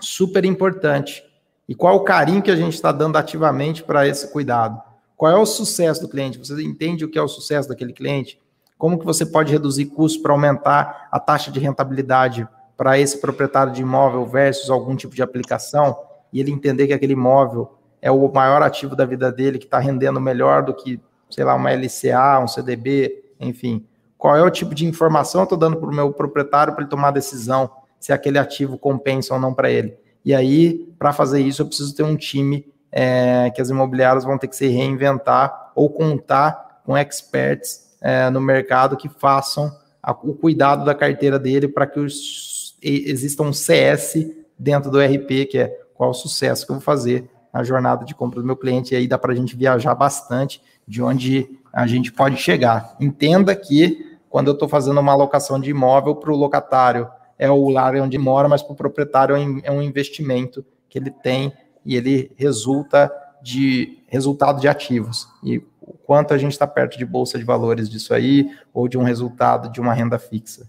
[0.00, 1.22] Super importante.
[1.68, 4.82] E qual o carinho que a gente está dando ativamente para esse cuidado?
[5.16, 6.38] Qual é o sucesso do cliente?
[6.38, 8.38] Você entende o que é o sucesso daquele cliente?
[8.76, 13.72] Como que você pode reduzir custos para aumentar a taxa de rentabilidade para esse proprietário
[13.72, 15.96] de imóvel versus algum tipo de aplicação?
[16.32, 19.78] E ele entender que aquele imóvel é o maior ativo da vida dele, que está
[19.78, 21.00] rendendo melhor do que
[21.30, 23.84] sei lá, uma LCA, um CDB, enfim.
[24.16, 26.90] Qual é o tipo de informação eu estou dando para o meu proprietário para ele
[26.90, 29.96] tomar a decisão se aquele ativo compensa ou não para ele.
[30.24, 34.38] E aí, para fazer isso, eu preciso ter um time é, que as imobiliárias vão
[34.38, 39.70] ter que se reinventar ou contar com experts é, no mercado que façam
[40.02, 44.26] a, o cuidado da carteira dele para que os, exista um CS
[44.58, 48.14] dentro do RP, que é qual o sucesso que eu vou fazer na jornada de
[48.14, 48.94] compra do meu cliente.
[48.94, 52.96] E aí dá para a gente viajar bastante de onde a gente pode chegar.
[53.00, 57.68] Entenda que quando eu estou fazendo uma alocação de imóvel para o locatário, é o
[57.68, 61.52] lar onde mora, mas para o proprietário é um investimento que ele tem
[61.86, 65.28] e ele resulta de resultado de ativos.
[65.42, 68.98] E o quanto a gente está perto de bolsa de valores disso aí, ou de
[68.98, 70.68] um resultado de uma renda fixa.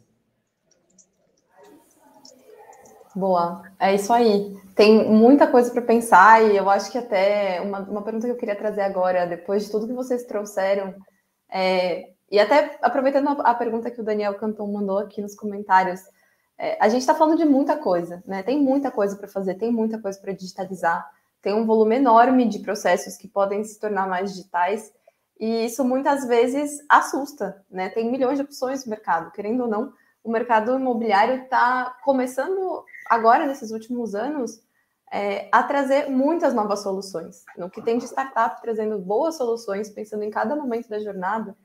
[3.16, 4.56] Boa, é isso aí.
[4.76, 8.38] Tem muita coisa para pensar e eu acho que até uma, uma pergunta que eu
[8.38, 10.94] queria trazer agora, depois de tudo que vocês trouxeram,
[11.52, 16.02] é, e até aproveitando a, a, pergunta que o Daniel Canton mandou aqui nos comentários,
[16.58, 18.42] é, a gente está falando de muita coisa, né?
[18.42, 21.10] Tem muita coisa para fazer, tem muita coisa para digitalizar,
[21.42, 24.92] tem um volume enorme de processos que podem se tornar mais digitais
[25.40, 27.90] e isso muitas vezes assusta, né?
[27.90, 29.94] Tem milhões de opções no mercado, querendo ou não,
[30.24, 34.62] o mercado imobiliário está começando agora, nesses últimos anos,
[35.12, 37.46] é, a trazer muitas novas soluções.
[37.56, 41.56] No que tem de startup, trazendo boas soluções, pensando em cada momento da jornada,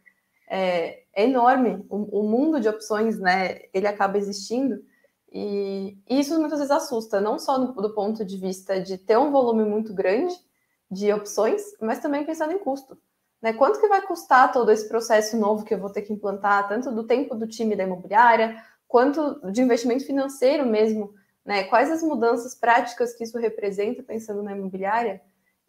[0.49, 1.85] é, é enorme.
[1.89, 4.83] O, o, mundo de opções, né, ele acaba existindo.
[5.33, 9.17] E, e isso muitas vezes assusta, não só no, do ponto de vista de ter
[9.19, 10.35] um volume muito grande
[10.91, 12.99] de opções, mas também pensando em custo.
[13.41, 13.53] Né?
[13.53, 16.93] Quanto que vai custar todo esse processo novo que eu vou ter que implantar, tanto
[16.93, 21.65] do tempo do time da imobiliária, quanto de investimento financeiro mesmo, né?
[21.65, 25.21] Quais as mudanças práticas que isso representa pensando na imobiliária?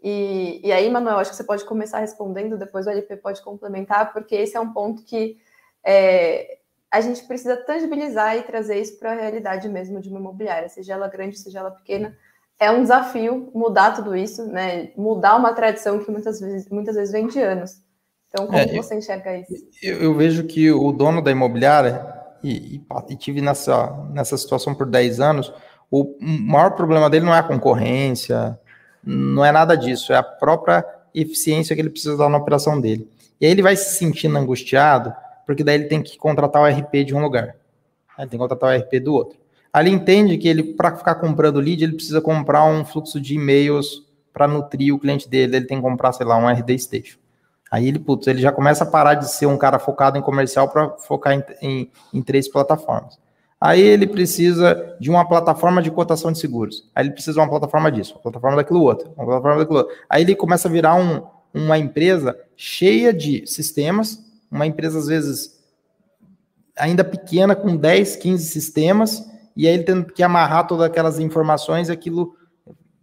[0.04, 4.12] E, e aí, Manuel, acho que você pode começar respondendo, depois o LP pode complementar,
[4.12, 5.38] porque esse é um ponto que
[5.82, 6.58] é,
[6.92, 10.94] a gente precisa tangibilizar e trazer isso para a realidade mesmo de uma imobiliária, seja
[10.94, 12.18] ela grande, seja ela pequena.
[12.60, 14.92] É um desafio mudar tudo isso, né?
[14.98, 17.82] Mudar uma tradição que muitas vezes, muitas vezes vem de anos.
[18.28, 19.54] Então, como é, você enxerga isso?
[19.82, 22.06] Eu, eu, vejo que o dono da imobiliária,
[22.44, 25.54] e, e, e, tive nessa, nessa situação por 10 anos,
[25.90, 28.60] o maior problema dele não é a concorrência,
[29.04, 33.10] não é nada disso, é a própria eficiência que ele precisa dar na operação dele.
[33.40, 35.14] E aí ele vai se sentindo angustiado,
[35.46, 37.56] porque daí ele tem que contratar o RP de um lugar.
[38.18, 39.38] Ele tem que contratar o RP do outro.
[39.76, 44.04] Ele entende que ele, para ficar comprando lead, ele precisa comprar um fluxo de e-mails
[44.32, 45.58] para nutrir o cliente dele.
[45.58, 47.18] Ele tem que comprar, sei lá, um RD Station.
[47.72, 50.70] Aí ele, putz, ele já começa a parar de ser um cara focado em comercial
[50.70, 53.18] para focar em, em, em, três plataformas.
[53.66, 56.92] Aí ele precisa de uma plataforma de cotação de seguros.
[56.94, 59.96] Aí ele precisa de uma plataforma disso, uma plataforma daquilo outro, uma plataforma daquilo outro.
[60.10, 61.24] Aí ele começa a virar um,
[61.54, 64.22] uma empresa cheia de sistemas,
[64.52, 65.64] uma empresa às vezes
[66.78, 71.90] ainda pequena, com 10, 15 sistemas, e aí ele tendo que amarrar todas aquelas informações,
[71.90, 72.36] aquilo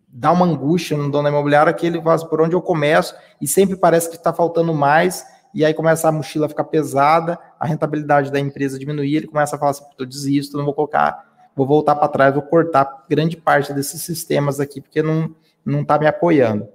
[0.06, 3.14] dá uma angústia no dono da imobiliária que ele faz assim, por onde eu começo
[3.40, 7.66] e sempre parece que está faltando mais e aí começa a mochila ficar pesada, a
[7.66, 11.66] rentabilidade da empresa diminuir, ele começa a falar assim, eu desisto, não vou colocar, vou
[11.66, 16.06] voltar para trás, vou cortar grande parte desses sistemas aqui porque não não está me
[16.06, 16.66] apoiando.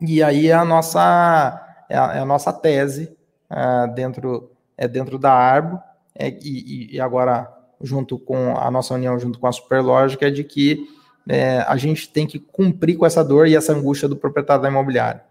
[0.00, 3.12] E aí é a nossa é a, é a nossa tese
[3.50, 5.82] é, dentro é dentro da Arbo
[6.14, 10.44] é, e, e agora junto com a nossa união junto com a Superlógica é de
[10.44, 10.88] que
[11.28, 14.68] é, a gente tem que cumprir com essa dor e essa angústia do proprietário da
[14.68, 15.24] imobiliária,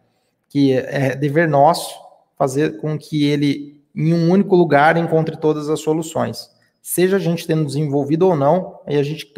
[0.49, 2.03] que é dever nosso
[2.37, 6.49] fazer com que ele, em um único lugar, encontre todas as soluções.
[6.81, 9.31] Seja a gente tendo desenvolvido ou não, aí a gente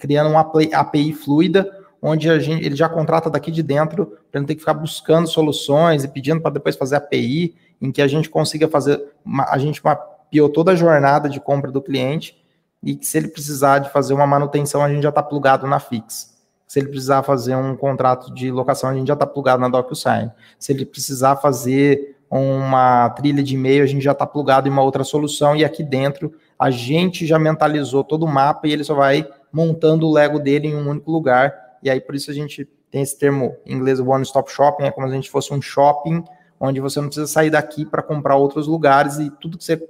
[0.00, 4.46] criando uma API fluida, onde a gente, ele já contrata daqui de dentro, para não
[4.46, 8.28] ter que ficar buscando soluções e pedindo para depois fazer API, em que a gente
[8.28, 12.36] consiga fazer, uma, a gente mapeou toda a jornada de compra do cliente,
[12.82, 15.78] e que se ele precisar de fazer uma manutenção, a gente já está plugado na
[15.78, 16.32] Fix.
[16.66, 20.32] Se ele precisar fazer um contrato de locação, a gente já está plugado na DocuSign.
[20.58, 24.82] Se ele precisar fazer uma trilha de e-mail, a gente já está plugado em uma
[24.82, 28.94] outra solução e aqui dentro a gente já mentalizou todo o mapa e ele só
[28.94, 31.54] vai montando o Lego dele em um único lugar.
[31.82, 34.90] E aí por isso a gente tem esse termo em inglês one stop shopping, é
[34.90, 36.24] como se a gente fosse um shopping
[36.58, 39.86] onde você não precisa sair daqui para comprar outros lugares e tudo que você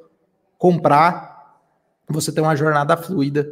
[0.59, 1.33] comprar
[2.09, 3.49] você tem uma jornada fluida.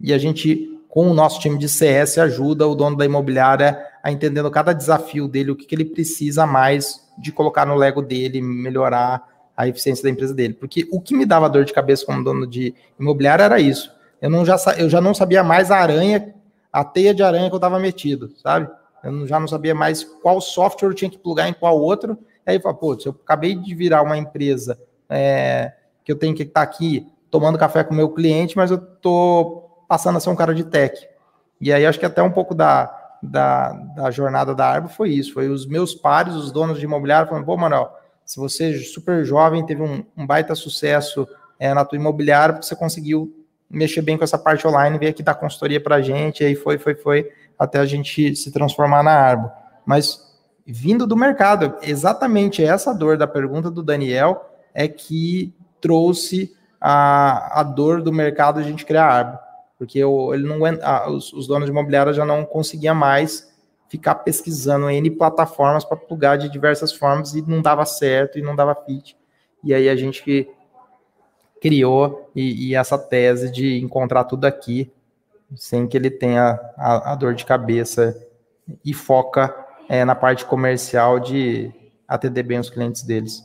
[0.00, 4.10] E a gente, com o nosso time de CS, ajuda o dono da imobiliária a
[4.10, 8.40] entendendo cada desafio dele, o que, que ele precisa mais de colocar no Lego dele,
[8.40, 10.54] melhorar a eficiência da empresa dele.
[10.54, 13.92] Porque o que me dava dor de cabeça como dono de imobiliária era isso.
[14.20, 16.34] Eu, não já, eu já não sabia mais a aranha,
[16.72, 18.68] a teia de aranha que eu estava metido, sabe?
[19.02, 22.60] Eu já não sabia mais qual software eu tinha que plugar em qual outro, Aí
[22.60, 25.72] fala, pô, se eu acabei de virar uma empresa é,
[26.04, 29.84] que eu tenho que estar aqui tomando café com o meu cliente, mas eu estou
[29.88, 31.08] passando a ser um cara de tech.
[31.60, 35.32] E aí acho que até um pouco da, da, da jornada da Arbo foi isso,
[35.32, 37.92] foi os meus pares, os donos de imobiliário, falando, pô, Manuel,
[38.24, 42.66] se você é super jovem, teve um, um baita sucesso é, na tua imobiliária, porque
[42.66, 43.32] você conseguiu
[43.70, 46.78] mexer bem com essa parte online, veio aqui dar consultoria para a gente, aí foi,
[46.78, 49.50] foi, foi, até a gente se transformar na Arbo.
[49.86, 50.20] Mas
[50.66, 54.44] vindo do mercado, exatamente essa dor da pergunta do Daniel
[54.74, 59.38] é que trouxe a, a dor do mercado a gente criar a Arbo.
[59.82, 63.52] Porque eu, ele não, a, os, os donos de imobiliária já não conseguiam mais
[63.88, 68.54] ficar pesquisando N plataformas para plugar de diversas formas e não dava certo e não
[68.54, 69.16] dava fit.
[69.60, 70.48] E aí a gente
[71.60, 74.88] criou e, e essa tese de encontrar tudo aqui
[75.56, 78.16] sem que ele tenha a, a dor de cabeça
[78.84, 79.52] e foca
[79.88, 81.72] é, na parte comercial de
[82.06, 83.42] atender bem os clientes deles.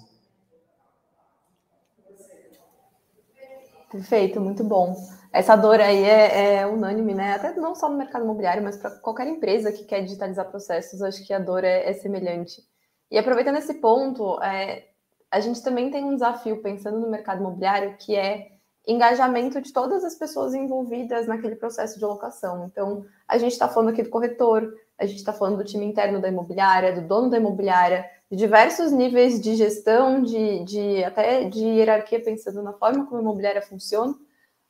[3.92, 5.17] Perfeito, muito bom.
[5.32, 7.34] Essa dor aí é, é, unânime, né?
[7.34, 11.26] Até não só no mercado imobiliário, mas para qualquer empresa que quer digitalizar processos, acho
[11.26, 12.62] que a dor é, é semelhante.
[13.12, 14.88] E aproveitando esse ponto, é,
[15.32, 18.58] a gente também tem um desafio pensando no mercado imobiliário que é
[18.88, 22.66] engajamento de todas as pessoas envolvidas naquele processo de locação.
[22.66, 26.22] Então, a gente está falando aqui do corretor, a gente está falando do time interno
[26.22, 31.60] da imobiliária, do dono da imobiliária, de diversos níveis de gestão, de, de até de
[31.60, 34.16] hierarquia, pensando na forma como a imobiliária funciona,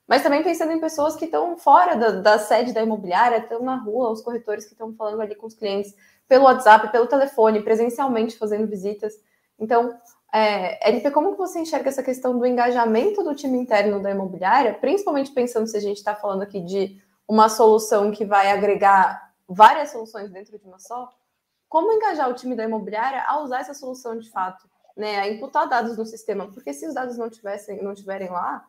[0.07, 3.75] mas também pensando em pessoas que estão fora da, da sede da imobiliária, estão na
[3.75, 5.93] rua, os corretores que estão falando ali com os clientes
[6.27, 9.13] pelo WhatsApp, pelo telefone, presencialmente fazendo visitas.
[9.59, 9.97] Então,
[10.33, 14.73] é, LP, como que você enxerga essa questão do engajamento do time interno da imobiliária,
[14.73, 19.91] principalmente pensando se a gente está falando aqui de uma solução que vai agregar várias
[19.91, 21.09] soluções dentro de uma só?
[21.67, 25.19] Como engajar o time da imobiliária a usar essa solução de fato, né?
[25.19, 28.65] A imputar dados no sistema, porque se os dados não tivessem, não tiverem lá,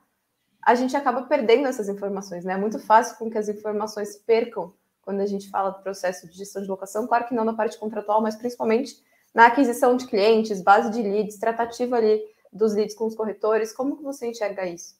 [0.68, 2.52] a gente acaba perdendo essas informações, né?
[2.52, 6.28] É muito fácil com que as informações se percam quando a gente fala do processo
[6.28, 8.96] de gestão de locação, claro que não na parte contratual, mas principalmente
[9.34, 12.20] na aquisição de clientes, base de leads, tratativa ali
[12.52, 14.94] dos leads com os corretores, como que você enxerga isso?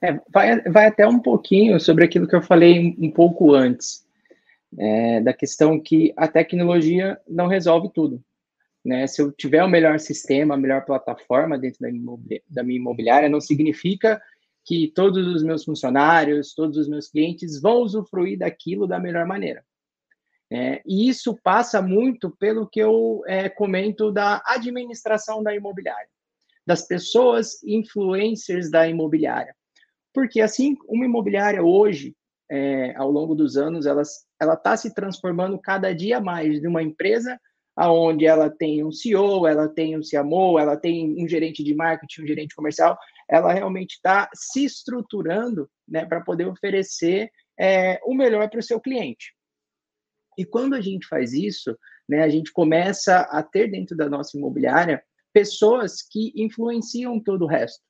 [0.00, 4.06] É, vai, vai até um pouquinho sobre aquilo que eu falei um, pouco antes,
[4.78, 8.24] é, da questão que a tecnologia não resolve tudo.
[8.84, 9.06] Né?
[9.06, 11.88] Se eu tiver o melhor sistema, a melhor plataforma dentro da,
[12.48, 14.20] da minha imobiliária, não significa
[14.64, 19.64] que todos os meus funcionários, todos os meus clientes vão usufruir daquilo da melhor maneira.
[20.52, 26.08] É, e isso passa muito pelo que eu é, comento da administração da imobiliária,
[26.66, 29.54] das pessoas influencers da imobiliária.
[30.12, 32.16] Porque assim, uma imobiliária hoje,
[32.50, 37.38] é, ao longo dos anos, ela está se transformando cada dia mais de uma empresa
[37.76, 42.22] aonde ela tem um CEO, ela tem um CMO, ela tem um gerente de marketing,
[42.22, 42.98] um gerente comercial,
[43.30, 48.80] ela realmente está se estruturando né, para poder oferecer é, o melhor para o seu
[48.80, 49.32] cliente.
[50.36, 51.78] E quando a gente faz isso,
[52.08, 55.02] né, a gente começa a ter dentro da nossa imobiliária
[55.32, 57.80] pessoas que influenciam todo o resto.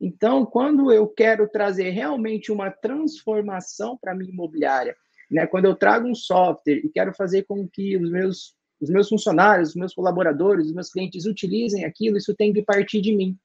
[0.00, 4.96] Então, quando eu quero trazer realmente uma transformação para a minha imobiliária,
[5.30, 9.08] né, quando eu trago um software e quero fazer com que os meus, os meus
[9.08, 13.38] funcionários, os meus colaboradores, os meus clientes utilizem aquilo, isso tem que partir de mim.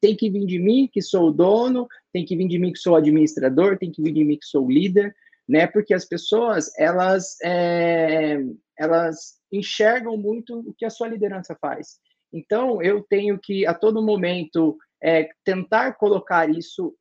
[0.00, 2.78] Tem que vir de mim, que sou o dono, tem que vir de mim, que
[2.78, 5.14] sou o administrador, tem que vir de mim, que sou o líder,
[5.48, 5.66] né?
[5.66, 8.38] Porque as pessoas elas é,
[8.78, 11.98] elas enxergam muito o que a sua liderança faz.
[12.32, 16.94] Então eu tenho que a todo momento é, tentar colocar isso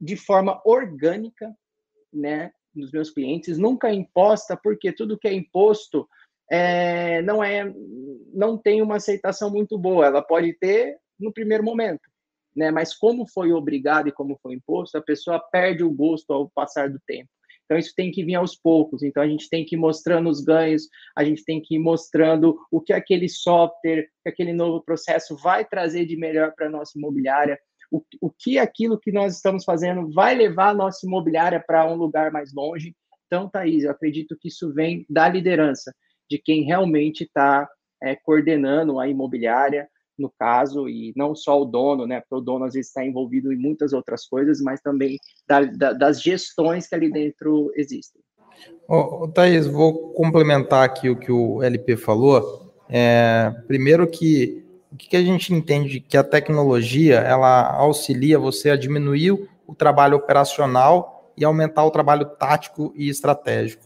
[0.00, 1.54] de forma orgânica,
[2.12, 2.52] né?
[2.74, 6.06] Nos meus clientes, nunca imposta, porque tudo que é imposto
[6.50, 7.72] é, não é
[8.34, 10.06] não tem uma aceitação muito boa.
[10.06, 12.02] Ela pode ter no primeiro momento,
[12.56, 12.70] né?
[12.70, 16.88] Mas como foi obrigado e como foi imposto, a pessoa perde o gosto ao passar
[16.88, 17.28] do tempo.
[17.66, 19.02] Então, isso tem que vir aos poucos.
[19.02, 22.56] Então, a gente tem que ir mostrando os ganhos, a gente tem que ir mostrando
[22.70, 26.96] o que aquele software, que aquele novo processo vai trazer de melhor para a nossa
[26.96, 27.58] imobiliária,
[27.90, 31.96] o, o que aquilo que nós estamos fazendo vai levar a nossa imobiliária para um
[31.96, 32.94] lugar mais longe.
[33.26, 35.92] Então, Thaís, eu acredito que isso vem da liderança,
[36.30, 37.68] de quem realmente está
[38.02, 39.88] é, coordenando a imobiliária,
[40.18, 42.20] no caso, e não só o dono, né?
[42.20, 45.92] Porque o dono às vezes está envolvido em muitas outras coisas, mas também da, da,
[45.92, 48.22] das gestões que ali dentro existem.
[48.88, 52.72] Ô, Thaís, vou complementar aqui o que o LP falou.
[52.88, 58.76] É, primeiro que o que a gente entende que a tecnologia ela auxilia você a
[58.76, 59.32] diminuir
[59.66, 63.84] o trabalho operacional e aumentar o trabalho tático e estratégico.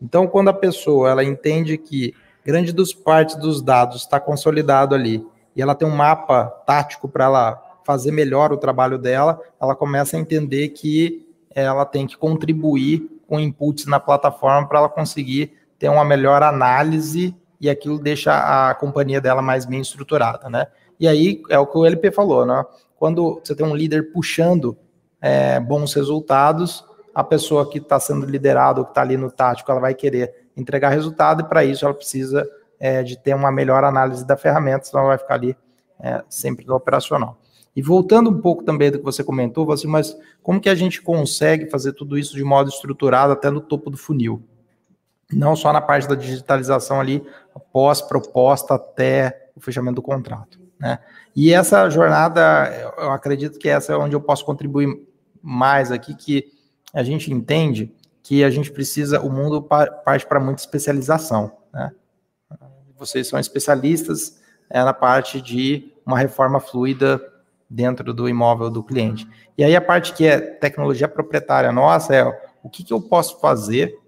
[0.00, 2.12] Então, quando a pessoa ela entende que
[2.44, 5.24] grande dos partes dos dados está consolidado ali
[5.54, 10.16] e ela tem um mapa tático para ela fazer melhor o trabalho dela, ela começa
[10.16, 15.88] a entender que ela tem que contribuir com inputs na plataforma para ela conseguir ter
[15.88, 18.32] uma melhor análise e aquilo deixa
[18.70, 20.66] a companhia dela mais bem estruturada, né?
[20.98, 22.64] E aí é o que o LP falou, né?
[22.96, 24.76] Quando você tem um líder puxando
[25.20, 26.84] é, bons resultados,
[27.14, 30.90] a pessoa que está sendo liderada, que está ali no tático, ela vai querer entregar
[30.90, 32.48] resultado e para isso ela precisa
[32.82, 35.56] é, de ter uma melhor análise da ferramenta, senão vai ficar ali
[36.00, 37.38] é, sempre no operacional.
[37.76, 41.00] E voltando um pouco também do que você comentou, você, mas como que a gente
[41.00, 44.42] consegue fazer tudo isso de modo estruturado até no topo do funil?
[45.32, 47.24] Não só na parte da digitalização ali,
[47.72, 50.58] pós-proposta até o fechamento do contrato.
[50.76, 50.98] Né?
[51.36, 54.88] E essa jornada, eu acredito que essa é onde eu posso contribuir
[55.40, 56.52] mais aqui, que
[56.92, 61.52] a gente entende que a gente precisa, o mundo parte para muita especialização.
[61.72, 61.92] Né?
[62.98, 64.40] Vocês são especialistas
[64.70, 67.20] é, na parte de uma reforma fluida
[67.68, 69.26] dentro do imóvel do cliente.
[69.56, 72.24] E aí a parte que é tecnologia proprietária nossa é
[72.62, 73.98] o que, que eu posso fazer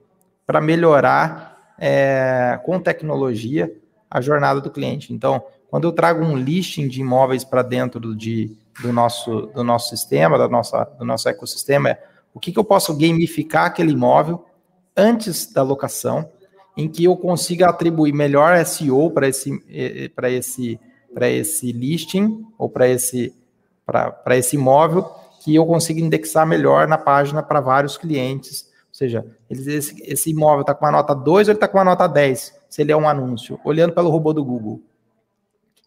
[0.47, 3.75] para melhorar é, com tecnologia
[4.11, 5.13] a jornada do cliente.
[5.13, 9.65] Então, quando eu trago um listing de imóveis para dentro do, de, do, nosso, do
[9.65, 13.93] nosso sistema, da nossa, do nosso ecossistema, é o que, que eu posso gamificar aquele
[13.93, 14.45] imóvel
[14.97, 16.31] antes da locação,
[16.77, 20.81] em que eu consiga atribuir melhor SEO para esse, para esse,
[21.13, 23.33] para esse listing ou para esse
[23.87, 25.05] para esse imóvel
[25.43, 28.63] que eu consiga indexar melhor na página para vários clientes.
[28.89, 31.85] Ou seja, esse, esse imóvel está com uma nota 2 ou ele está com uma
[31.85, 34.81] nota 10, se ele é um anúncio, olhando pelo robô do Google.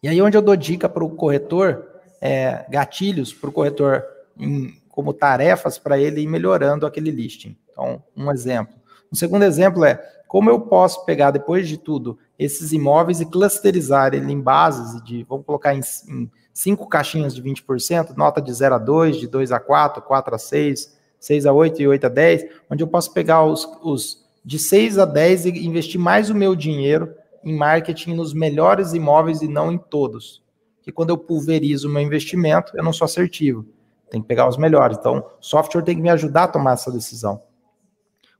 [0.02, 1.84] E aí, onde eu dou dica para o corretor,
[2.20, 4.04] é, gatilhos para o corretor
[4.38, 7.56] em, como tarefas para ele ir melhorando aquele listing.
[7.72, 8.76] Então, um exemplo.
[9.12, 14.12] Um segundo exemplo é como eu posso pegar, depois de tudo, esses imóveis e clusterizar
[14.12, 18.74] ele em bases de, vamos colocar em, em cinco caixinhas de 20%, nota de 0
[18.74, 22.08] a 2, de 2 a 4, 4 a 6, 6 a 8 e 8 a
[22.10, 26.34] 10, onde eu posso pegar os, os de 6 a 10 e investir mais o
[26.34, 30.42] meu dinheiro em marketing nos melhores imóveis e não em todos.
[30.82, 33.64] Que quando eu pulverizo o meu investimento, eu não sou assertivo.
[34.10, 34.98] Tem que pegar os melhores.
[34.98, 37.42] Então, o software tem que me ajudar a tomar essa decisão.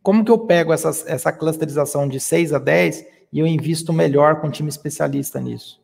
[0.09, 4.41] Como que eu pego essa, essa clusterização de 6 a 10 e eu invisto melhor
[4.41, 5.83] com um time especialista nisso?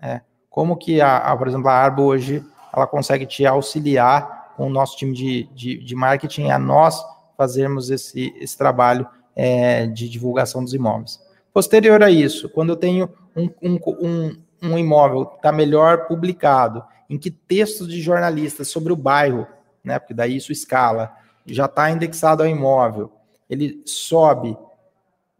[0.00, 0.22] É.
[0.48, 2.42] Como que, a, a, por exemplo, a Arbo hoje,
[2.74, 7.04] ela consegue te auxiliar com o nosso time de, de, de marketing a nós
[7.36, 11.20] fazermos esse, esse trabalho é, de divulgação dos imóveis.
[11.52, 16.82] Posterior a isso, quando eu tenho um, um, um, um imóvel que está melhor publicado,
[17.06, 19.46] em que textos de jornalistas sobre o bairro,
[19.84, 21.12] né, porque daí isso escala,
[21.44, 23.12] já está indexado ao imóvel,
[23.52, 24.56] ele sobe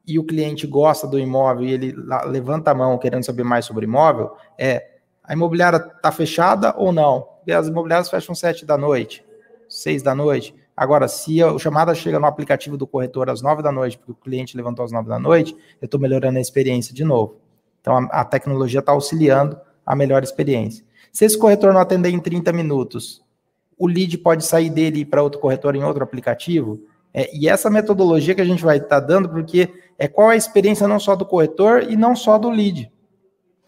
[0.06, 1.94] e o cliente gosta do imóvel e ele
[2.26, 4.90] levanta a mão querendo saber mais sobre o imóvel, é
[5.24, 7.26] a imobiliária está fechada ou não?
[7.48, 9.24] As imobiliárias fecham sete da noite,
[9.68, 10.54] seis da noite.
[10.76, 14.14] Agora, se a chamada chega no aplicativo do corretor às nove da noite, porque o
[14.14, 17.36] cliente levantou às nove da noite, eu estou melhorando a experiência de novo.
[17.80, 20.84] Então, a, a tecnologia está auxiliando a melhor experiência.
[21.12, 23.22] Se esse corretor não atender em 30 minutos,
[23.78, 26.80] o lead pode sair dele para outro corretor em outro aplicativo?
[27.14, 30.36] É, e essa metodologia que a gente vai estar tá dando, porque é qual a
[30.36, 32.90] experiência não só do corretor e não só do lead,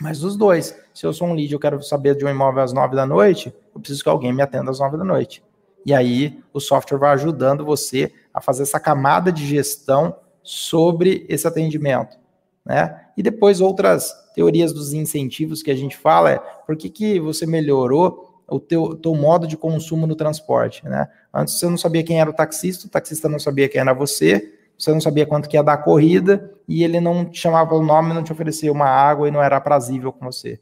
[0.01, 0.77] mas dos dois.
[0.93, 3.55] Se eu sou um lead eu quero saber de um imóvel às nove da noite,
[3.75, 5.43] eu preciso que alguém me atenda às nove da noite.
[5.85, 11.47] E aí o software vai ajudando você a fazer essa camada de gestão sobre esse
[11.47, 12.19] atendimento.
[12.65, 12.99] Né?
[13.17, 17.47] E depois outras teorias dos incentivos que a gente fala é por que, que você
[17.47, 21.09] melhorou o teu, teu modo de consumo no transporte, né?
[21.33, 24.53] Antes você não sabia quem era o taxista, o taxista não sabia quem era você,
[24.79, 27.83] você não sabia quanto que ia dar a corrida e ele não te chamava pelo
[27.83, 30.61] nome, não te oferecia uma água e não era aprazível com você.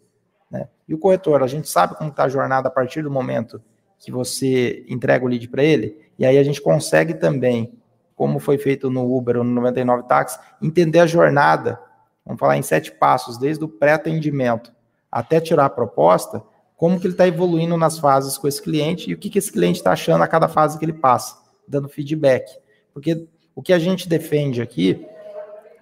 [0.51, 0.69] Né?
[0.87, 3.61] E o corretor, a gente sabe como está a jornada a partir do momento
[3.99, 7.79] que você entrega o lead para ele, e aí a gente consegue também,
[8.17, 11.81] como foi feito no Uber ou no 99 Táxi, entender a jornada,
[12.27, 14.73] vamos falar em sete passos, desde o pré-atendimento
[15.11, 16.43] até tirar a proposta,
[16.77, 19.53] como que ele está evoluindo nas fases com esse cliente e o que, que esse
[19.53, 22.51] cliente está achando a cada fase que ele passa, dando feedback.
[22.93, 25.07] Porque o que a gente defende aqui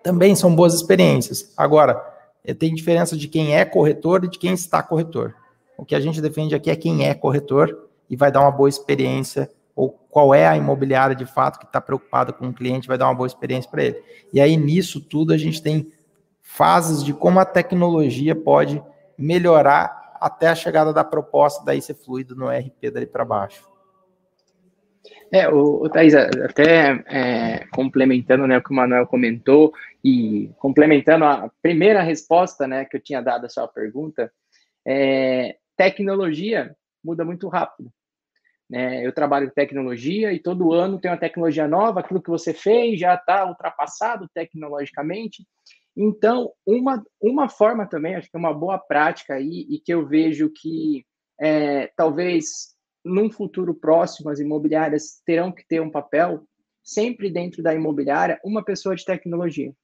[0.02, 1.52] também são boas experiências.
[1.56, 2.02] Agora,
[2.44, 5.34] eh, tem diferença de quem é corretor e de quem está corretor.
[5.76, 8.68] O que a gente defende aqui é quem é corretor e vai dar uma boa
[8.68, 12.98] experiência, ou qual é a imobiliária de fato que está preocupada com o cliente, vai
[12.98, 14.02] dar uma boa experiência para ele.
[14.32, 15.90] E aí, nisso tudo, a gente tem
[16.42, 18.82] fases de como a tecnologia pode
[19.16, 23.68] melhorar até a chegada da proposta daí ser fluido no RP dali para baixo.
[25.32, 29.72] É, o, o Thaís, até é, complementando né, o que o Manuel comentou
[30.04, 34.30] e complementando a primeira resposta né, que eu tinha dado à sua pergunta,
[34.86, 37.92] é, tecnologia muda muito rápido.
[38.68, 39.06] Né?
[39.06, 42.98] Eu trabalho em tecnologia e todo ano tem uma tecnologia nova, aquilo que você fez
[42.98, 45.46] já está ultrapassado tecnologicamente.
[46.02, 50.06] Então, uma, uma forma também, acho que é uma boa prática aí, e que eu
[50.06, 51.04] vejo que
[51.38, 52.74] é, talvez
[53.04, 56.42] num futuro próximo as imobiliárias terão que ter um papel,
[56.82, 59.74] sempre dentro da imobiliária, uma pessoa de tecnologia.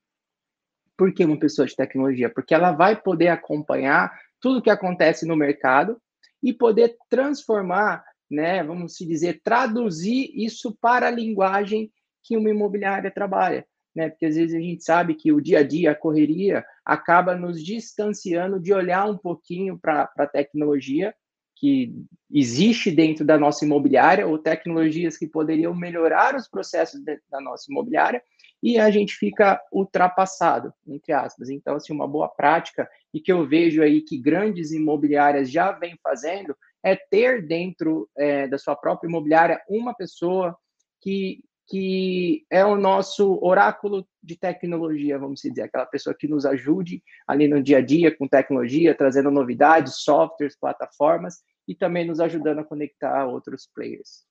[0.96, 2.30] Por que uma pessoa de tecnologia?
[2.30, 4.10] Porque ela vai poder acompanhar
[4.40, 6.00] tudo o que acontece no mercado
[6.42, 11.92] e poder transformar, né, vamos se dizer, traduzir isso para a linguagem
[12.22, 13.66] que uma imobiliária trabalha.
[13.96, 14.10] Né?
[14.10, 17.64] Porque às vezes a gente sabe que o dia a dia, a correria, acaba nos
[17.64, 21.14] distanciando de olhar um pouquinho para a tecnologia
[21.58, 21.94] que
[22.30, 27.72] existe dentro da nossa imobiliária ou tecnologias que poderiam melhorar os processos de, da nossa
[27.72, 28.22] imobiliária
[28.62, 31.48] e a gente fica ultrapassado, entre aspas.
[31.48, 35.98] Então, assim, uma boa prática e que eu vejo aí que grandes imobiliárias já vêm
[36.02, 40.54] fazendo é ter dentro é, da sua própria imobiliária uma pessoa
[41.00, 47.02] que que é o nosso oráculo de tecnologia, vamos dizer, aquela pessoa que nos ajude
[47.26, 52.60] ali no dia a dia com tecnologia, trazendo novidades, softwares, plataformas e também nos ajudando
[52.60, 54.24] a conectar outros players.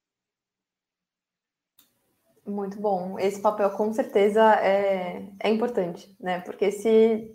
[2.46, 3.20] Muito bom.
[3.20, 6.40] Esse papel com certeza é, é importante, né?
[6.42, 7.32] Porque se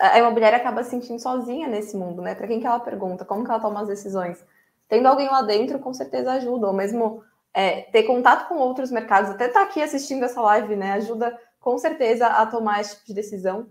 [0.00, 2.34] a imobiliária acaba se sentindo sozinha nesse mundo, né?
[2.34, 4.44] Para quem que ela pergunta, como que ela toma as decisões?
[4.88, 7.24] Tendo alguém lá dentro, com certeza ajuda, ou mesmo
[7.56, 10.92] é, ter contato com outros mercados, até estar tá aqui assistindo essa live, né?
[10.92, 13.66] Ajuda com certeza a tomar esse tipo de decisão.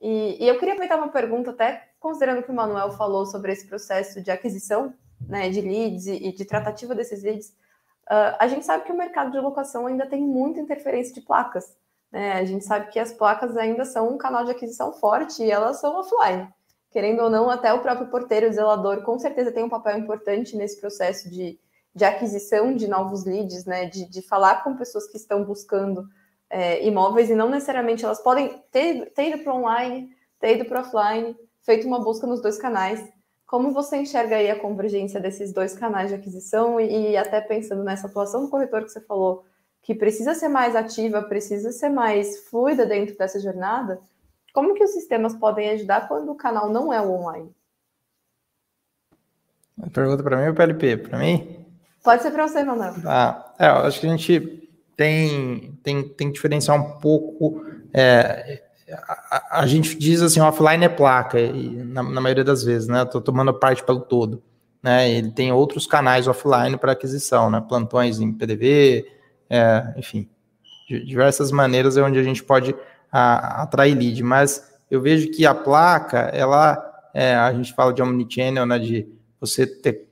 [0.00, 3.66] E, e eu queria aproveitar uma pergunta, até considerando que o Manuel falou sobre esse
[3.66, 7.48] processo de aquisição né, de leads e, e de tratativa desses leads.
[8.10, 11.76] Uh, a gente sabe que o mercado de locação ainda tem muita interferência de placas.
[12.10, 12.32] Né?
[12.32, 15.78] A gente sabe que as placas ainda são um canal de aquisição forte e elas
[15.78, 16.48] são offline.
[16.90, 20.56] Querendo ou não, até o próprio porteiro, o zelador, com certeza tem um papel importante
[20.56, 21.60] nesse processo de,
[21.96, 23.86] de aquisição de novos leads, né?
[23.86, 26.06] De, de falar com pessoas que estão buscando
[26.50, 30.82] é, imóveis e não necessariamente elas podem ter, ter ido para online, ter ido para
[30.82, 33.02] offline, feito uma busca nos dois canais.
[33.46, 37.82] Como você enxerga aí a convergência desses dois canais de aquisição e, e até pensando
[37.82, 39.46] nessa atuação do corretor que você falou,
[39.80, 44.00] que precisa ser mais ativa, precisa ser mais fluida dentro dessa jornada,
[44.52, 47.54] como que os sistemas podem ajudar quando o canal não é online?
[49.94, 50.96] Pergunta para mim ou PLP?
[50.98, 51.65] Para mim?
[52.06, 52.94] Pode ser para você, Manuel.
[53.04, 57.66] Ah, é, eu acho que a gente tem, tem, tem que diferenciar um pouco.
[57.92, 58.62] É,
[59.28, 63.02] a, a, gente diz assim, offline é placa, e na, na maioria das vezes, né?
[63.02, 64.40] Estou tomando parte pelo todo.
[64.80, 65.10] Né?
[65.10, 67.60] Ele tem outros canais offline para aquisição, né?
[67.68, 69.04] Plantões em PDV,
[69.50, 70.28] é, enfim,
[70.88, 72.72] diversas maneiras é onde a gente pode
[73.10, 74.22] a, atrair lead.
[74.22, 76.80] Mas eu vejo que a placa, ela,
[77.12, 78.78] é, a gente fala de omnichannel, né?
[78.78, 79.08] De
[79.40, 80.05] você ter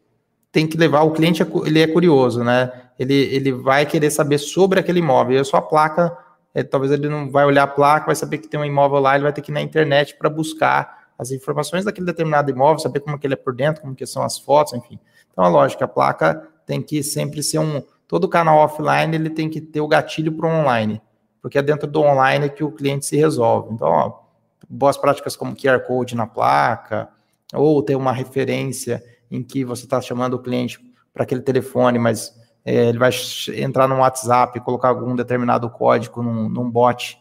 [0.55, 2.71] tem que levar o cliente, é ele é curioso, né?
[2.97, 5.37] Ele, ele vai querer saber sobre aquele imóvel.
[5.37, 6.17] E a sua placa,
[6.55, 9.17] é, talvez ele não vai olhar a placa, vai saber que tem um imóvel lá,
[9.17, 13.01] ele vai ter que ir na internet para buscar as informações daquele determinado imóvel, saber
[13.01, 14.97] como que ele é por dentro, como que são as fotos, enfim.
[15.33, 17.83] Então, a lógica, a placa tem que sempre ser um...
[18.07, 21.03] Todo canal offline, ele tem que ter o gatilho para o online,
[21.43, 23.73] porque é dentro do online que o cliente se resolve.
[23.73, 24.21] Então, ó,
[24.69, 27.09] boas práticas como QR Code na placa,
[27.53, 29.03] ou ter uma referência
[29.35, 30.78] em que você está chamando o cliente
[31.12, 32.32] para aquele telefone, mas
[32.64, 33.11] é, ele vai
[33.55, 37.18] entrar no WhatsApp, colocar algum determinado código num, num bot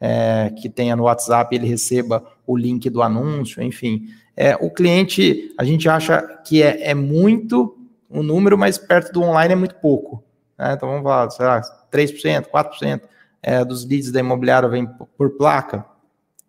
[0.00, 4.06] é, que tenha no WhatsApp, ele receba o link do anúncio, enfim.
[4.36, 9.12] É, o cliente, a gente acha que é, é muito o um número, mas perto
[9.12, 10.22] do online é muito pouco.
[10.58, 10.74] Né?
[10.74, 13.00] Então vamos falar, sei lá, 3%, 4%
[13.42, 14.86] é, dos leads da imobiliária vem
[15.16, 15.84] por placa,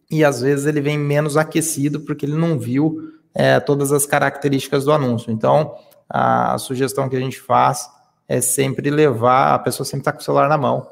[0.10, 4.86] e às vezes ele vem menos aquecido porque ele não viu é, todas as características
[4.86, 5.30] do anúncio.
[5.32, 5.76] Então,
[6.10, 7.90] a sugestão que a gente faz
[8.28, 10.90] é sempre levar, a pessoa sempre está com o celular na mão.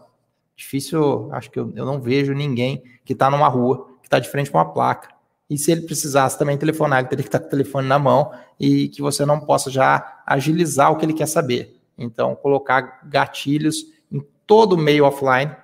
[0.55, 4.29] Difícil, acho que eu, eu não vejo ninguém que está numa rua, que está de
[4.29, 5.07] frente com uma placa.
[5.49, 7.97] E se ele precisasse também telefonar, ele teria que estar tá com o telefone na
[7.97, 11.79] mão e que você não possa já agilizar o que ele quer saber.
[11.97, 15.55] Então, colocar gatilhos em todo o meio offline,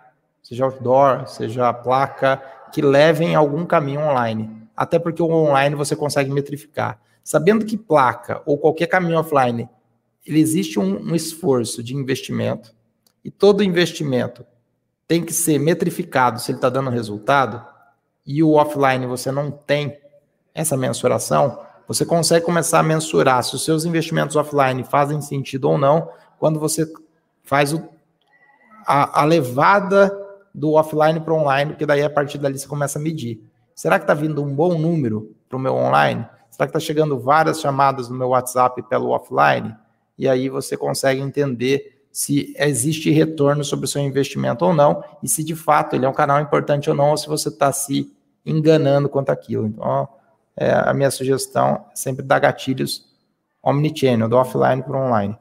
[0.42, 6.32] seja outdoor, seja placa, que levem algum caminho online até porque o online você consegue
[6.32, 7.02] metrificar.
[7.22, 9.68] Sabendo que placa ou qualquer caminho offline,
[10.26, 12.74] ele existe um, um esforço de investimento
[13.22, 14.46] e todo investimento
[15.06, 17.62] tem que ser metrificado se ele está dando resultado
[18.26, 20.00] e o offline você não tem
[20.56, 25.78] essa mensuração, você consegue começar a mensurar se os seus investimentos offline fazem sentido ou
[25.78, 26.10] não
[26.40, 26.90] quando você
[27.44, 27.84] faz o,
[28.88, 30.10] a, a levada
[30.56, 33.49] do offline para o online, porque daí a partir dali você começa a medir.
[33.80, 36.28] Será que está vindo um bom número para o meu online?
[36.52, 39.74] Será que está chegando várias chamadas no meu WhatsApp pelo offline?
[40.18, 45.30] E aí você consegue entender se existe retorno sobre o seu investimento ou não, e
[45.30, 48.14] se de fato ele é um canal importante ou não, ou se você está se
[48.46, 49.68] enganando quanto aquilo.
[49.68, 50.10] Então,
[50.58, 53.08] é, a minha sugestão é sempre dar gatilhos
[53.64, 55.38] omnichannel, do offline para o online.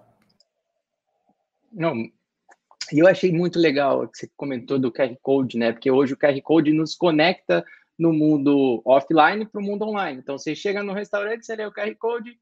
[1.72, 1.93] Não,
[2.93, 5.72] eu achei muito legal o que você comentou do QR Code, né?
[5.72, 7.64] Porque hoje o QR Code nos conecta
[7.99, 10.20] no mundo offline para o mundo online.
[10.20, 12.38] Então, você chega no restaurante, você lê o QR Code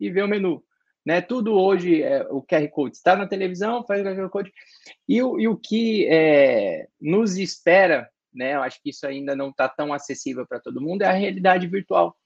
[0.00, 0.62] e vê o menu.
[1.06, 1.20] Né?
[1.20, 4.52] Tudo hoje, é, o QR Code está na televisão, faz o QR Code.
[5.08, 8.56] E, o, e o que é, nos espera, né?
[8.56, 11.66] eu acho que isso ainda não está tão acessível para todo mundo, é a realidade
[11.66, 12.16] virtual.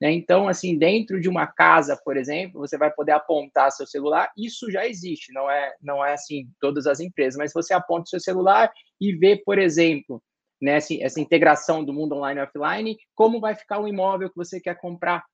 [0.00, 0.12] Né?
[0.12, 4.32] Então, assim, dentro de uma casa, por exemplo, você vai poder apontar seu celular.
[4.36, 8.18] Isso já existe, não é, não é assim todas as empresas, mas você aponta seu
[8.18, 10.22] celular e vê, por exemplo,
[10.62, 14.60] né, essa integração do mundo online e offline, como vai ficar o imóvel que você
[14.60, 15.24] quer comprar.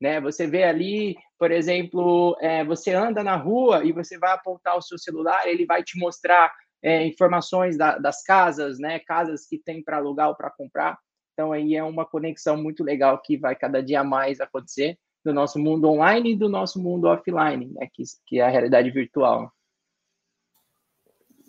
[0.00, 0.20] Né?
[0.22, 4.82] Você vê ali, por exemplo, é, você anda na rua e você vai apontar o
[4.82, 6.50] seu celular, ele vai te mostrar
[6.82, 9.00] é, informações da, das casas, né?
[9.00, 10.96] Casas que tem para alugar ou para comprar.
[11.32, 15.58] Então, aí é uma conexão muito legal que vai cada dia mais acontecer do nosso
[15.58, 19.52] mundo online e do nosso mundo offline, né, que, que é a realidade virtual.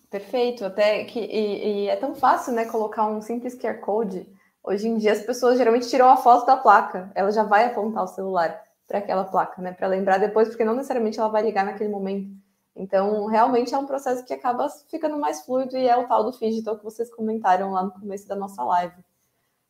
[0.09, 4.27] Perfeito, até que e, e, é tão fácil, né, colocar um simples QR Code.
[4.63, 8.03] Hoje em dia as pessoas geralmente tiram a foto da placa, ela já vai apontar
[8.03, 11.63] o celular para aquela placa, né, para lembrar depois, porque não necessariamente ela vai ligar
[11.63, 12.31] naquele momento.
[12.75, 16.31] Então, realmente é um processo que acaba ficando mais fluido e é o tal do
[16.31, 18.95] digital que vocês comentaram lá no começo da nossa live.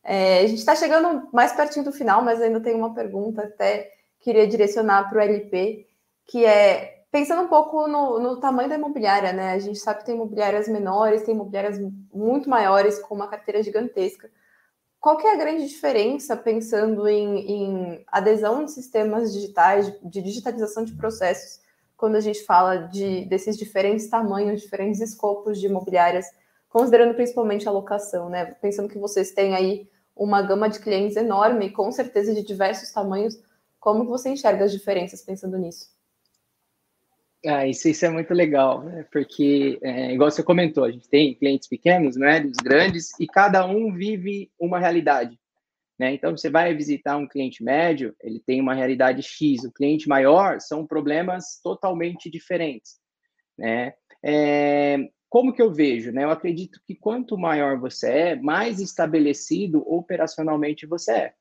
[0.02, 3.90] É, a gente está chegando mais pertinho do final, mas ainda tem uma pergunta até
[4.20, 5.86] queria direcionar para o LP,
[6.26, 9.52] que é pensando um pouco no, no, tamanho da imobiliária, né?
[9.52, 11.78] A gente sabe que tem imobiliárias menores, tem imobiliárias
[12.12, 14.30] muito maiores, com uma carteira gigantesca.
[15.00, 20.84] Qual que é a grande diferença pensando em, em adesão de sistemas digitais, de, digitalização
[20.84, 21.60] de processos,
[21.96, 26.26] quando a gente fala de, desses diferentes tamanhos, diferentes escopos de imobiliárias
[26.70, 28.54] considerando principalmente a locação, né?
[28.62, 33.38] Pensando que vocês têm aí uma gama de clientes enorme, com certeza de diversos tamanhos,
[33.78, 35.88] como você enxerga as diferenças pensando nisso?
[37.46, 39.06] Ah, isso, isso é muito legal, né?
[39.10, 43.94] porque, é, igual você comentou, a gente tem clientes pequenos, médios, grandes, e cada um
[43.94, 45.40] vive uma realidade.
[45.98, 46.12] Né?
[46.14, 50.60] Então, você vai visitar um cliente médio, ele tem uma realidade X, o cliente maior
[50.60, 52.98] são problemas totalmente diferentes.
[53.56, 53.94] Né?
[54.22, 56.12] É, como que eu vejo?
[56.12, 56.24] Né?
[56.24, 61.34] Eu acredito que quanto maior você é, mais estabelecido operacionalmente você é.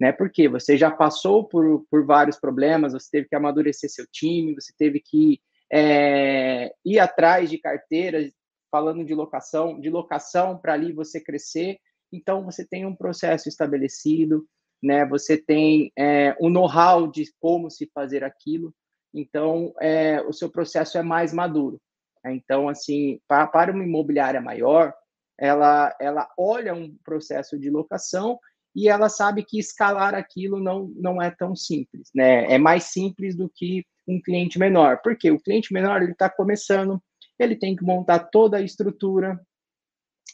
[0.00, 0.12] Né?
[0.12, 4.72] Porque você já passou por, por vários problemas, você teve que amadurecer seu time, você
[4.78, 5.40] teve que
[5.70, 8.32] é, ir atrás de carteiras,
[8.70, 11.78] falando de locação, de locação para ali você crescer.
[12.10, 14.46] Então, você tem um processo estabelecido,
[14.82, 15.04] né?
[15.04, 18.74] você tem é, um know-how de como se fazer aquilo.
[19.12, 21.78] Então, é, o seu processo é mais maduro.
[22.24, 22.34] Né?
[22.34, 24.94] Então, assim, para, para uma imobiliária maior,
[25.38, 28.38] ela, ela olha um processo de locação
[28.74, 32.52] e ela sabe que escalar aquilo não, não é tão simples, né?
[32.52, 35.00] É mais simples do que um cliente menor.
[35.02, 37.02] Porque o cliente menor ele está começando,
[37.38, 39.40] ele tem que montar toda a estrutura,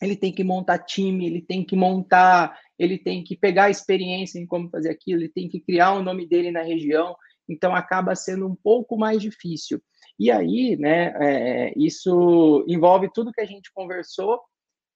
[0.03, 4.39] ele tem que montar time, ele tem que montar, ele tem que pegar a experiência
[4.39, 7.16] em como fazer aquilo, ele tem que criar o nome dele na região.
[7.49, 9.80] Então acaba sendo um pouco mais difícil.
[10.18, 14.41] E aí, né, é, isso envolve tudo que a gente conversou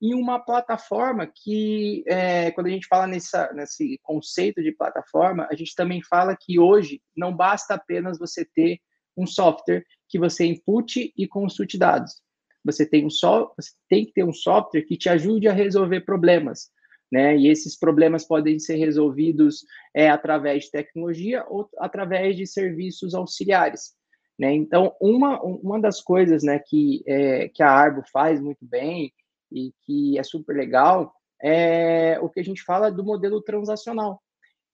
[0.01, 5.55] em uma plataforma que, é, quando a gente fala nessa, nesse conceito de plataforma, a
[5.55, 8.79] gente também fala que hoje não basta apenas você ter
[9.17, 12.15] um software que você input e consulte dados.
[12.65, 16.01] Você tem, um so, você tem que ter um software que te ajude a resolver
[16.01, 16.71] problemas.
[17.13, 17.37] Né?
[17.37, 23.95] E esses problemas podem ser resolvidos é, através de tecnologia ou através de serviços auxiliares.
[24.39, 24.55] Né?
[24.55, 29.13] Então, uma, uma das coisas né, que, é, que a Arbo faz muito bem
[29.53, 34.23] e que é super legal é o que a gente fala do modelo transacional.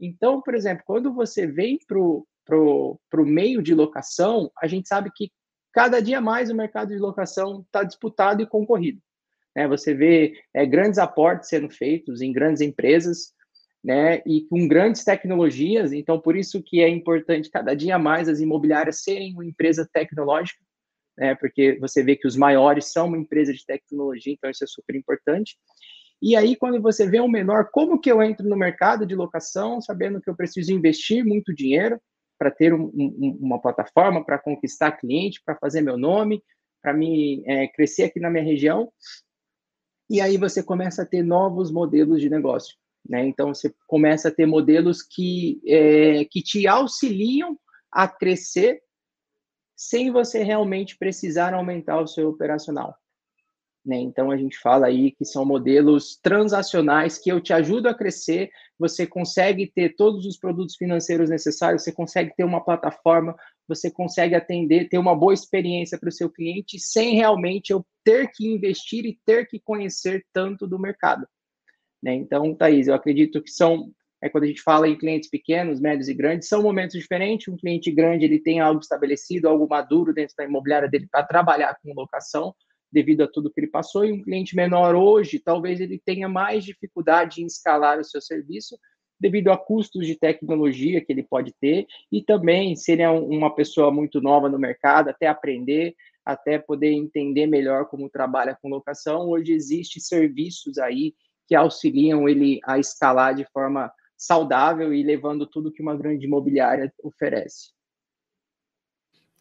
[0.00, 4.88] Então, por exemplo, quando você vem para o pro, pro meio de locação, a gente
[4.88, 5.30] sabe que
[5.72, 9.00] cada dia mais o mercado de locação está disputado e concorrido.
[9.54, 9.66] Né?
[9.68, 13.34] Você vê é, grandes aportes sendo feitos em grandes empresas,
[13.84, 18.40] né, e com grandes tecnologias, então por isso que é importante cada dia mais as
[18.40, 20.58] imobiliárias serem uma empresa tecnológica,
[21.16, 24.66] né, porque você vê que os maiores são uma empresa de tecnologia, então isso é
[24.66, 25.56] super importante.
[26.20, 29.80] E aí, quando você vê um menor, como que eu entro no mercado de locação,
[29.80, 32.00] sabendo que eu preciso investir muito dinheiro
[32.38, 36.42] para ter um, um, uma plataforma, para conquistar cliente, para fazer meu nome,
[36.82, 38.90] para me é, crescer aqui na minha região.
[40.08, 42.76] E aí você começa a ter novos modelos de negócio.
[43.08, 43.26] Né?
[43.26, 47.56] Então, você começa a ter modelos que, é, que te auxiliam
[47.92, 48.80] a crescer
[49.76, 52.96] sem você realmente precisar aumentar o seu operacional.
[53.86, 53.98] Né?
[53.98, 58.50] Então, a gente fala aí que são modelos transacionais que eu te ajudo a crescer,
[58.76, 63.36] você consegue ter todos os produtos financeiros necessários, você consegue ter uma plataforma,
[63.68, 68.28] você consegue atender, ter uma boa experiência para o seu cliente, sem realmente eu ter
[68.32, 71.24] que investir e ter que conhecer tanto do mercado.
[72.02, 72.14] Né?
[72.14, 73.92] Então, Thaís, eu acredito que são,
[74.26, 77.48] é quando a gente fala em clientes pequenos, médios e grandes, são momentos diferentes.
[77.48, 81.76] Um cliente grande, ele tem algo estabelecido, algo maduro dentro da imobiliária dele para trabalhar
[81.82, 82.54] com locação,
[82.90, 86.64] devido a tudo que ele passou, e um cliente menor hoje, talvez ele tenha mais
[86.64, 88.78] dificuldade em escalar o seu serviço,
[89.18, 93.54] devido a custos de tecnologia que ele pode ter, e também, se ele é uma
[93.54, 99.28] pessoa muito nova no mercado, até aprender, até poder entender melhor como trabalha com locação,
[99.28, 101.14] hoje existem serviços aí
[101.48, 106.92] que auxiliam ele a escalar de forma saudável e levando tudo que uma grande imobiliária
[107.02, 107.76] oferece.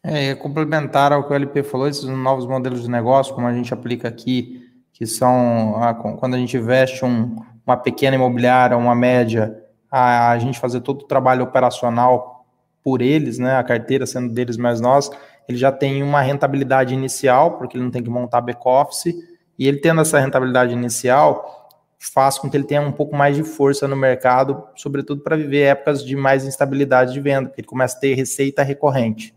[0.02, 3.74] É, complementar ao que o LP falou, esses novos modelos de negócio, como a gente
[3.74, 4.62] aplica aqui,
[4.92, 9.60] que são a, quando a gente investe um, uma pequena imobiliária, uma média,
[9.90, 12.46] a, a, gente fazer todo o trabalho operacional
[12.84, 15.10] por eles, né, a carteira sendo deles mais nós,
[15.48, 19.12] ele já tem uma rentabilidade inicial, porque ele não tem que montar back-office,
[19.58, 21.65] e ele tendo essa rentabilidade inicial,
[21.98, 25.62] faz com que ele tenha um pouco mais de força no mercado, sobretudo para viver
[25.62, 29.34] épocas de mais instabilidade de venda, porque ele começa a ter receita recorrente.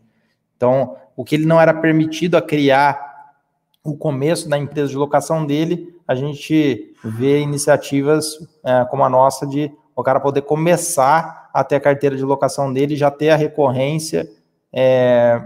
[0.55, 3.09] Então, o que ele não era permitido a criar
[3.83, 9.47] o começo da empresa de locação dele, a gente vê iniciativas é, como a nossa
[9.47, 13.35] de o cara poder começar a ter a carteira de locação dele, já ter a
[13.35, 14.29] recorrência
[14.71, 15.41] é,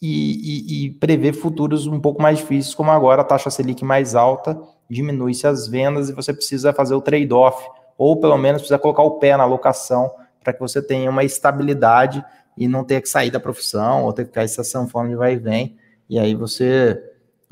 [0.00, 4.14] e, e, e prever futuros um pouco mais difíceis, como agora a taxa Selic mais
[4.14, 4.60] alta
[4.92, 7.66] diminui-se as vendas e você precisa fazer o trade-off,
[7.96, 10.10] ou pelo menos precisa colocar o pé na locação
[10.44, 12.24] para que você tenha uma estabilidade
[12.56, 15.34] e não ter que sair da profissão, ou ter que ficar essa sanfona de vai
[15.34, 15.76] e vem,
[16.08, 17.02] e aí você...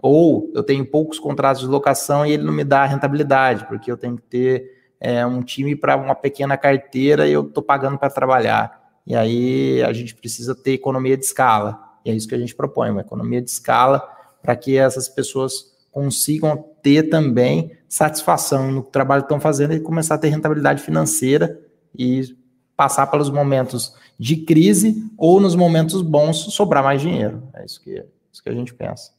[0.02, 3.98] Ou eu tenho poucos contratos de locação e ele não me dá rentabilidade, porque eu
[3.98, 8.08] tenho que ter é, um time para uma pequena carteira e eu estou pagando para
[8.08, 8.80] trabalhar.
[9.06, 11.78] E aí a gente precisa ter economia de escala.
[12.02, 14.02] E é isso que a gente propõe, uma economia de escala
[14.42, 20.14] para que essas pessoas consigam ter também satisfação no trabalho que estão fazendo e começar
[20.14, 21.60] a ter rentabilidade financeira
[21.96, 22.36] e
[22.76, 27.42] passar pelos momentos de crise ou nos momentos bons sobrar mais dinheiro.
[27.54, 29.12] É isso que, isso que a gente pensa.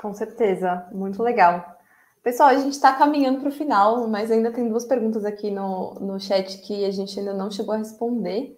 [0.00, 1.78] Com certeza, muito legal.
[2.22, 5.94] Pessoal, a gente está caminhando para o final, mas ainda tem duas perguntas aqui no,
[5.94, 8.57] no chat que a gente ainda não chegou a responder.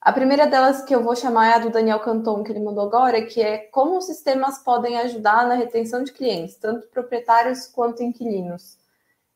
[0.00, 2.86] A primeira delas que eu vou chamar é a do Daniel Canton, que ele mandou
[2.86, 8.02] agora, que é como os sistemas podem ajudar na retenção de clientes, tanto proprietários quanto
[8.02, 8.78] inquilinos.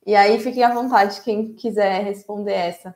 [0.06, 2.94] E aí fiquem à vontade quem quiser responder essa.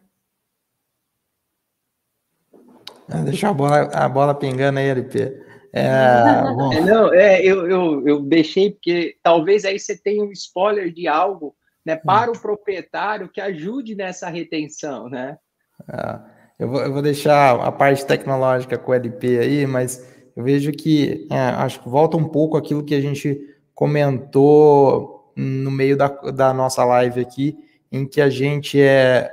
[3.11, 5.47] Ah, deixa a bola, a bola pingando aí, LP.
[5.71, 5.85] É,
[6.73, 11.07] é, não, é, eu, eu, eu deixei porque talvez aí você tenha um spoiler de
[11.07, 11.55] algo
[11.85, 12.35] né, para hum.
[12.35, 15.39] o proprietário que ajude nessa retenção, né?
[15.87, 16.38] É.
[16.59, 20.05] Eu vou, eu vou deixar a parte tecnológica com o LP aí, mas
[20.35, 23.41] eu vejo que é, acho que volta um pouco aquilo que a gente
[23.75, 27.57] comentou no meio da, da nossa live aqui,
[27.93, 29.31] em que a gente é,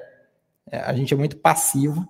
[0.72, 2.08] é a gente é muito passivo,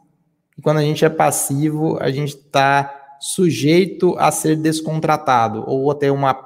[0.58, 5.96] e quando a gente é passivo, a gente está sujeito a ser descontratado, ou a
[5.96, 6.38] ter uma,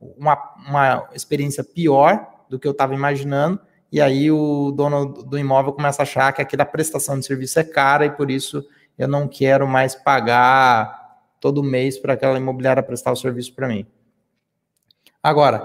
[0.00, 3.60] uma, uma experiência pior do que eu estava imaginando,
[3.92, 7.64] e aí o dono do imóvel começa a achar que aquela prestação de serviço é
[7.64, 8.66] cara e por isso
[8.98, 13.86] eu não quero mais pagar todo mês para aquela imobiliária prestar o serviço para mim.
[15.22, 15.60] Agora,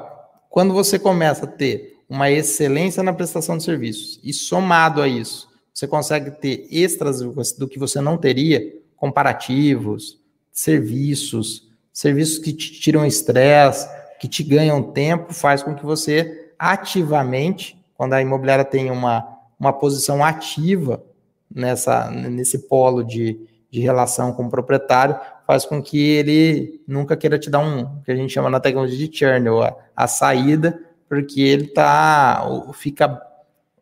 [0.49, 5.47] quando você começa a ter uma excelência na prestação de serviços e somado a isso,
[5.73, 10.19] você consegue ter extras do que você não teria, comparativos,
[10.51, 13.87] serviços, serviços que te tiram estresse,
[14.19, 19.27] que te ganham tempo, faz com que você ativamente quando a imobiliária tem uma,
[19.59, 21.03] uma posição ativa
[21.53, 23.39] nessa, nesse polo de,
[23.71, 28.11] de relação com o proprietário, faz com que ele nunca queira te dar um, que
[28.11, 30.79] a gente chama na tecnologia de churn, ou a, a saída,
[31.09, 33.21] porque ele tá, fica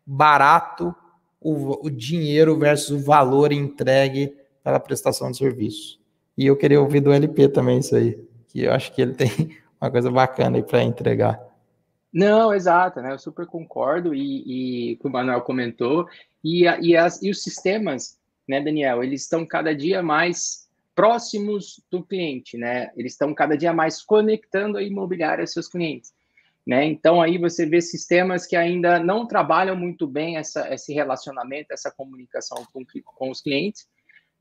[0.06, 0.94] barato
[1.40, 5.98] o, o dinheiro versus o valor entregue pela prestação de serviço.
[6.38, 9.30] E eu queria ouvir do LP também isso aí, que eu acho que ele tem
[9.80, 11.40] uma coisa bacana aí para entregar.
[12.16, 13.12] Não, exato, né?
[13.12, 16.08] Eu super concordo e, e que o Manuel comentou.
[16.42, 22.02] E, e, as, e os sistemas, né, Daniel, eles estão cada dia mais próximos do
[22.02, 22.90] cliente, né?
[22.96, 26.14] Eles estão cada dia mais conectando a imobiliária aos seus clientes.
[26.66, 26.86] Né?
[26.86, 31.90] Então, aí você vê sistemas que ainda não trabalham muito bem essa, esse relacionamento, essa
[31.90, 33.86] comunicação com, com os clientes,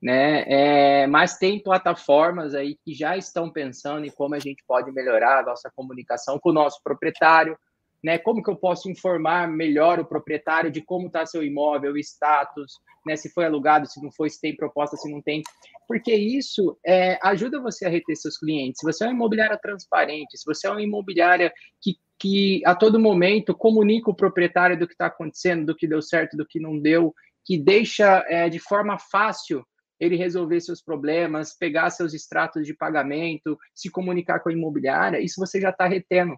[0.01, 0.45] né?
[0.47, 5.39] É, mas tem plataformas aí que já estão pensando em como a gente pode melhorar
[5.39, 7.57] a nossa comunicação com o nosso proprietário,
[8.05, 8.19] né?
[8.19, 12.73] Como que eu posso informar melhor o proprietário de como está seu imóvel, o status,
[13.03, 13.15] né?
[13.15, 15.41] Se foi alugado, se não foi, se tem proposta, se não tem,
[15.87, 18.79] porque isso é, ajuda você a reter seus clientes.
[18.79, 21.51] Se você é uma imobiliária transparente, se você é uma imobiliária
[21.81, 25.99] que, que a todo momento comunica o proprietário do que está acontecendo, do que deu
[25.99, 27.11] certo, do que não deu,
[27.43, 29.65] que deixa é, de forma fácil
[29.99, 35.39] ele resolver seus problemas, pegar seus extratos de pagamento, se comunicar com a imobiliária, isso
[35.39, 36.37] você já está retendo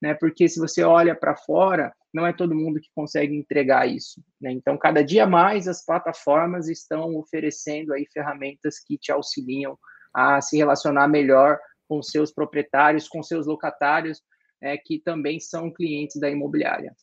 [0.00, 0.14] né?
[0.14, 4.50] Porque se você olha para fora, não é todo mundo que consegue entregar isso, né?
[4.52, 9.76] Então, cada dia mais as plataformas estão oferecendo aí ferramentas que te auxiliam
[10.14, 14.20] a se relacionar melhor com seus proprietários, com seus locatários,
[14.60, 16.94] é, que também são clientes da imobiliária.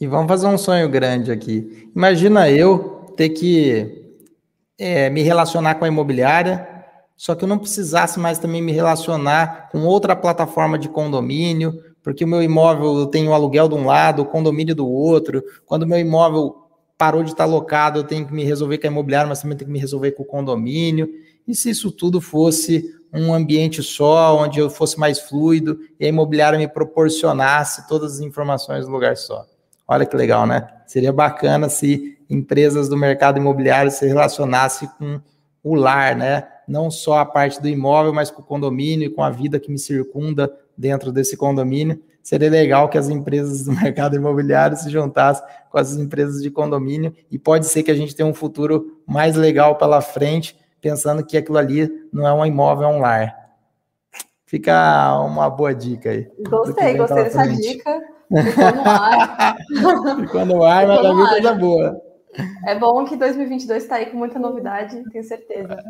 [0.00, 1.90] E vamos fazer um sonho grande aqui.
[1.94, 4.14] Imagina eu ter que
[4.78, 6.68] é, me relacionar com a imobiliária,
[7.16, 12.24] só que eu não precisasse mais também me relacionar com outra plataforma de condomínio, porque
[12.24, 15.44] o meu imóvel tem o aluguel de um lado, o condomínio do outro.
[15.66, 16.56] Quando o meu imóvel
[16.96, 19.68] parou de estar locado, eu tenho que me resolver com a imobiliária, mas também tenho
[19.68, 21.06] que me resolver com o condomínio.
[21.46, 22.82] E se isso tudo fosse
[23.12, 28.20] um ambiente só, onde eu fosse mais fluido e a imobiliária me proporcionasse todas as
[28.20, 29.44] informações no lugar só?
[29.86, 30.66] Olha que legal, né?
[30.86, 35.20] Seria bacana se empresas do mercado imobiliário se relacionassem com
[35.62, 36.48] o lar, né?
[36.66, 39.70] Não só a parte do imóvel, mas com o condomínio e com a vida que
[39.70, 42.00] me circunda dentro desse condomínio.
[42.22, 47.12] Seria legal que as empresas do mercado imobiliário se juntassem com as empresas de condomínio
[47.30, 51.36] e pode ser que a gente tenha um futuro mais legal pela frente, pensando que
[51.36, 53.34] aquilo ali não é um imóvel, é um lar.
[54.46, 56.30] Fica uma boa dica aí.
[56.48, 58.00] Gostei, gostei dessa dica.
[58.28, 59.56] Ficou no ar.
[60.20, 62.07] Ficou no ar, mas a vida coisa boa.
[62.66, 65.82] É bom que 2022 está aí com muita novidade, tenho certeza.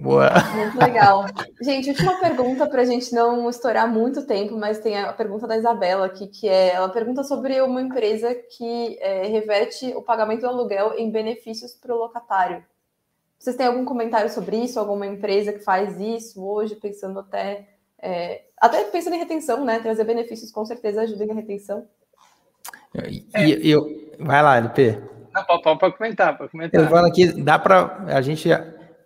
[0.00, 0.30] Boa.
[0.56, 1.26] Muito legal.
[1.60, 5.56] Gente, última pergunta para a gente não estourar muito tempo, mas tem a pergunta da
[5.56, 10.48] Isabela aqui, que é, ela pergunta sobre uma empresa que é, reverte o pagamento do
[10.48, 12.64] aluguel em benefícios para o locatário.
[13.38, 14.78] Vocês têm algum comentário sobre isso?
[14.78, 17.68] Alguma empresa que faz isso hoje, pensando até...
[18.00, 19.78] É, até pensando em retenção, né?
[19.80, 21.86] Trazer benefícios com certeza ajuda em retenção.
[23.08, 23.84] E, e eu...
[24.18, 25.12] Vai lá, LP.
[25.34, 26.80] Não, pode comentar, pode comentar.
[26.80, 28.04] Eu falo aqui, dá para.
[28.08, 28.48] A gente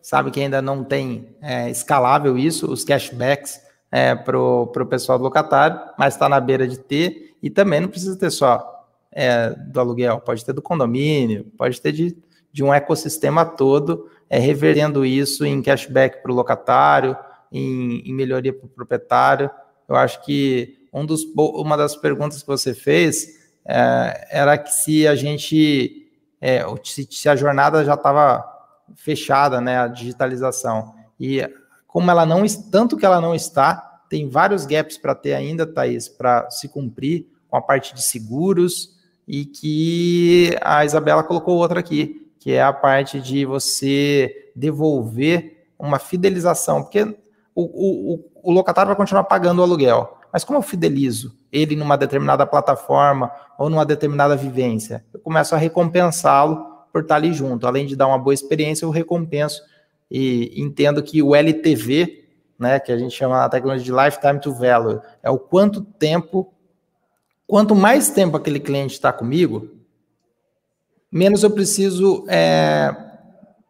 [0.02, 3.60] sabe que ainda não tem é, escalável isso, os cashbacks
[3.90, 7.88] é, para o pessoal do locatário, mas está na beira de ter, e também não
[7.88, 12.16] precisa ter só é, do aluguel, pode ter do condomínio, pode ter de,
[12.52, 17.16] de um ecossistema todo, é, reverendo isso em cashback para o locatário,
[17.50, 19.50] em, em melhoria para o proprietário.
[19.88, 23.26] Eu acho que um dos, uma das perguntas que você fez
[23.66, 26.05] é, era que se a gente
[26.46, 28.44] é, se, se, a jornada já estava
[28.94, 30.94] fechada, né, a digitalização.
[31.18, 31.44] E
[31.88, 36.08] como ela não, tanto que ela não está, tem vários gaps para ter ainda, Thaís,
[36.08, 42.30] para se cumprir com a parte de seguros e que a Isabela colocou outra aqui,
[42.38, 47.02] que é a parte de você devolver uma fidelização, porque
[47.56, 51.96] o, o, o locatário vai continuar pagando o aluguel, mas como eu fidelizo ele numa
[51.96, 55.02] determinada plataforma ou numa determinada vivência?
[55.10, 56.62] Eu começo a recompensá-lo
[56.92, 57.66] por estar ali junto.
[57.66, 59.62] Além de dar uma boa experiência, eu recompenso
[60.10, 62.28] e entendo que o LTV,
[62.58, 66.52] né, que a gente chama na tecnologia de lifetime to value, é o quanto tempo,
[67.46, 69.70] quanto mais tempo aquele cliente está comigo,
[71.10, 72.94] menos eu preciso é,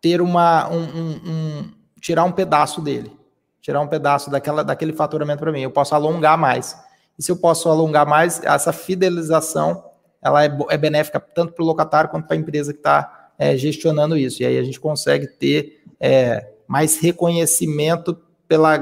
[0.02, 3.15] ter uma, um, um, um, tirar um pedaço dele
[3.66, 5.62] tirar um pedaço daquela, daquele faturamento para mim.
[5.62, 6.78] Eu posso alongar mais.
[7.18, 9.82] E se eu posso alongar mais, essa fidelização
[10.22, 13.56] ela é, é benéfica tanto para o locatário quanto para a empresa que está é,
[13.56, 14.40] gestionando isso.
[14.40, 18.78] E aí a gente consegue ter é, mais reconhecimento pela,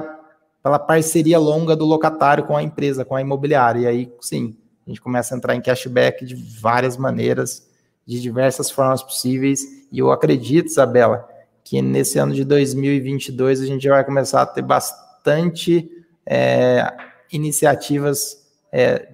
[0.62, 3.80] pela parceria longa do locatário com a empresa, com a imobiliária.
[3.80, 4.54] E aí, sim,
[4.86, 7.66] a gente começa a entrar em cashback de várias maneiras,
[8.06, 9.62] de diversas formas possíveis.
[9.90, 11.26] E eu acredito, Isabela,
[11.64, 15.90] que nesse ano de 2022 a gente vai começar a ter bastante
[16.26, 16.86] é,
[17.32, 19.08] iniciativas é,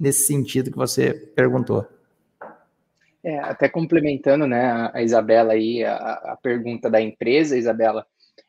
[0.00, 1.86] nesse sentido que você perguntou.
[3.22, 8.06] É, até complementando, né, a Isabela aí, a, a pergunta da empresa, Isabela,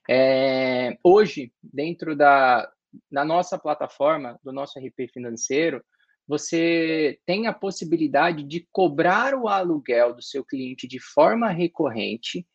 [0.09, 2.69] é, hoje, dentro da,
[3.11, 5.83] da nossa plataforma, do nosso RP financeiro,
[6.27, 12.45] você tem a possibilidade de cobrar o aluguel do seu cliente de forma recorrente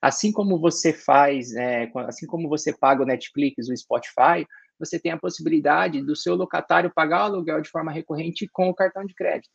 [0.00, 4.46] Assim como você faz, é, assim como você paga o Netflix, o Spotify,
[4.78, 8.74] você tem a possibilidade do seu locatário pagar o aluguel de forma recorrente com o
[8.74, 9.50] cartão de crédito.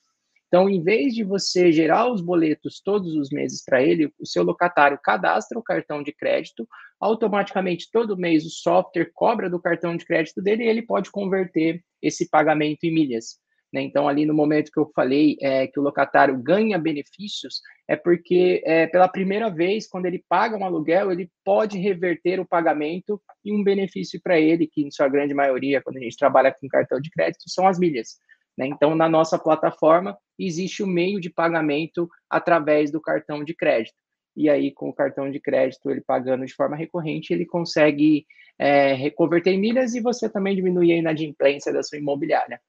[0.47, 4.43] Então, em vez de você gerar os boletos todos os meses para ele, o seu
[4.43, 6.67] locatário cadastra o cartão de crédito,
[6.99, 11.81] automaticamente todo mês o software cobra do cartão de crédito dele e ele pode converter
[12.01, 13.39] esse pagamento em milhas.
[13.71, 13.81] Né?
[13.81, 18.61] Então, ali no momento que eu falei é, que o locatário ganha benefícios, é porque
[18.65, 23.55] é, pela primeira vez, quando ele paga um aluguel, ele pode reverter o pagamento em
[23.55, 26.99] um benefício para ele, que em sua grande maioria, quando a gente trabalha com cartão
[26.99, 28.19] de crédito, são as milhas.
[28.57, 28.67] Né?
[28.67, 33.95] Então, na nossa plataforma, existe o meio de pagamento através do cartão de crédito.
[34.35, 38.25] E aí, com o cartão de crédito, ele pagando de forma recorrente, ele consegue
[38.57, 42.61] é, reconverter em milhas e você também diminuir a inadimplência da sua imobiliária.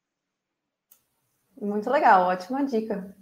[1.62, 3.14] Muito legal, ótima dica.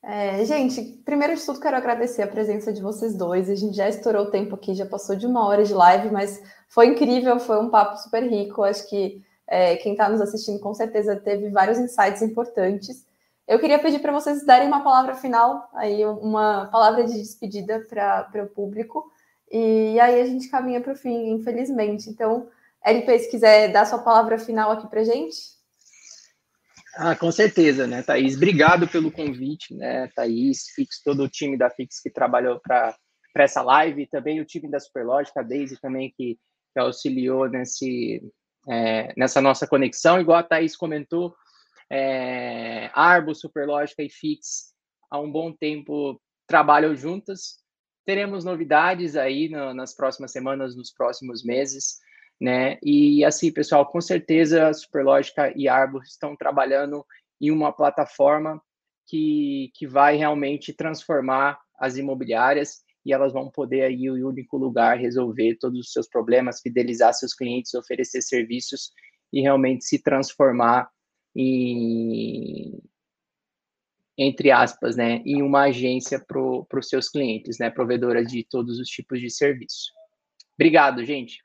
[0.00, 3.50] É, gente, primeiro de tudo, quero agradecer a presença de vocês dois.
[3.50, 6.40] A gente já estourou o tempo aqui, já passou de uma hora de live, mas
[6.68, 8.62] foi incrível, foi um papo super rico.
[8.62, 13.04] Acho que é, quem está nos assistindo com certeza teve vários insights importantes.
[13.48, 18.44] Eu queria pedir para vocês darem uma palavra final, aí uma palavra de despedida para
[18.44, 19.10] o público,
[19.50, 22.08] e aí a gente caminha para o fim, infelizmente.
[22.08, 22.46] Então,
[22.84, 25.57] LP, se quiser dar sua palavra final aqui para gente.
[27.00, 28.34] Ah, com certeza, né, Thaís?
[28.34, 32.98] Obrigado pelo convite, né, Thaís, Fix, todo o time da Fix que trabalhou para
[33.36, 36.36] essa live, também o time da Superlógica, a Daisy também, que,
[36.74, 38.20] que auxiliou nesse,
[38.68, 40.20] é, nessa nossa conexão.
[40.20, 41.36] Igual a Thaís comentou,
[41.88, 44.74] é, Arbo, Superlógica e Fix
[45.08, 47.58] há um bom tempo trabalham juntas.
[48.04, 52.00] Teremos novidades aí no, nas próximas semanas, nos próximos meses
[52.40, 52.78] né?
[52.82, 57.04] E assim, pessoal, com certeza Superlógica e Arbo estão trabalhando
[57.40, 58.60] em uma plataforma
[59.06, 64.98] que, que vai realmente transformar as imobiliárias e elas vão poder aí um único lugar
[64.98, 68.92] resolver todos os seus problemas, fidelizar seus clientes, oferecer serviços
[69.32, 70.90] e realmente se transformar
[71.34, 72.80] em
[74.20, 78.88] entre aspas, né, em uma agência para os seus clientes, né, provedora de todos os
[78.88, 79.92] tipos de serviço.
[80.56, 81.38] Obrigado, gente.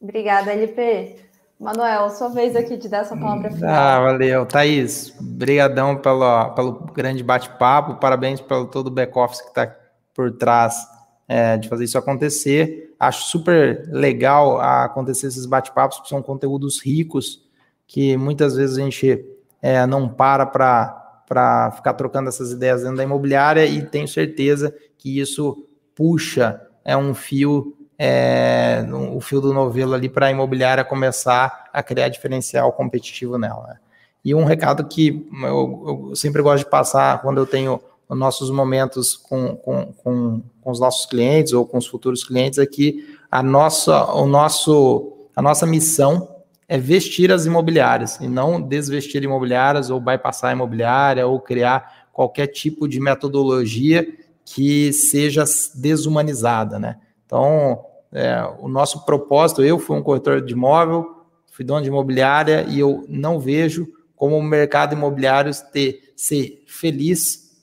[0.00, 1.16] Obrigada, LP.
[1.58, 3.68] Manuel, sua vez aqui de dar essa palavra final.
[3.68, 4.46] Ah, valeu.
[4.46, 9.76] Thaís, brigadão pelo, pelo grande bate-papo, parabéns pelo todo o back-office que está
[10.14, 10.86] por trás
[11.26, 12.94] é, de fazer isso acontecer.
[12.98, 17.42] Acho super legal acontecer esses bate-papos, porque são conteúdos ricos,
[17.86, 19.24] que muitas vezes a gente
[19.60, 25.20] é, não para para ficar trocando essas ideias dentro da imobiliária e tenho certeza que
[25.20, 30.84] isso puxa é um fio é, no, o fio do novelo ali para a imobiliária
[30.84, 33.66] começar a criar diferencial competitivo nela.
[33.66, 33.76] Né?
[34.24, 38.50] E um recado que eu, eu, sempre gosto de passar quando eu tenho os nossos
[38.50, 43.18] momentos com, com, com, com, os nossos clientes ou com os futuros clientes é que
[43.30, 46.36] a nossa, o nosso, a nossa missão
[46.68, 52.46] é vestir as imobiliárias e não desvestir imobiliárias ou bypassar a imobiliária ou criar qualquer
[52.46, 54.06] tipo de metodologia
[54.44, 55.44] que seja
[55.74, 56.96] desumanizada, né?
[57.28, 62.64] Então, é, o nosso propósito, eu fui um corretor de imóvel, fui dono de imobiliária
[62.66, 67.54] e eu não vejo como o mercado imobiliário ter, ser feliz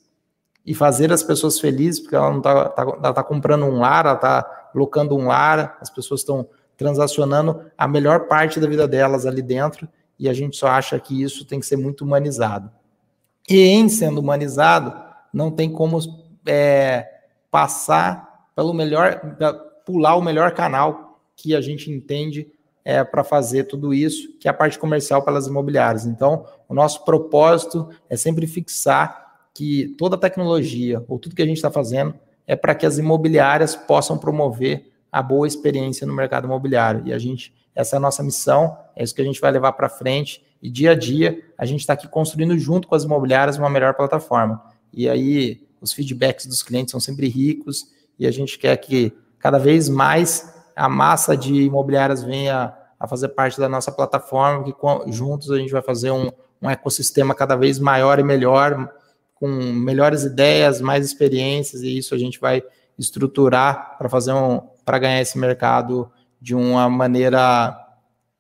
[0.64, 4.14] e fazer as pessoas felizes, porque ela não está tá, tá comprando um lar, ela
[4.14, 6.48] está locando um lar, as pessoas estão
[6.78, 9.90] transacionando a melhor parte da vida delas ali dentro
[10.20, 12.70] e a gente só acha que isso tem que ser muito humanizado.
[13.50, 14.94] E em sendo humanizado,
[15.34, 15.98] não tem como
[16.46, 17.08] é,
[17.50, 19.38] passar pelo melhor,
[19.86, 22.48] pular o melhor canal que a gente entende
[22.84, 26.06] é, para fazer tudo isso, que é a parte comercial pelas imobiliárias.
[26.06, 31.46] Então, o nosso propósito é sempre fixar que toda a tecnologia ou tudo que a
[31.46, 32.14] gente está fazendo
[32.46, 37.02] é para que as imobiliárias possam promover a boa experiência no mercado imobiliário.
[37.06, 39.72] E a gente, essa é a nossa missão, é isso que a gente vai levar
[39.74, 40.46] para frente.
[40.62, 43.94] E dia a dia a gente está aqui construindo junto com as imobiliárias uma melhor
[43.94, 44.62] plataforma.
[44.94, 47.88] E aí os feedbacks dos clientes são sempre ricos
[48.18, 53.30] e a gente quer que cada vez mais a massa de imobiliárias venha a fazer
[53.30, 54.74] parte da nossa plataforma, que
[55.12, 56.32] juntos a gente vai fazer um,
[56.62, 58.92] um ecossistema cada vez maior e melhor,
[59.36, 62.64] com melhores ideias, mais experiências, e isso a gente vai
[62.98, 67.76] estruturar para fazer um para ganhar esse mercado de uma maneira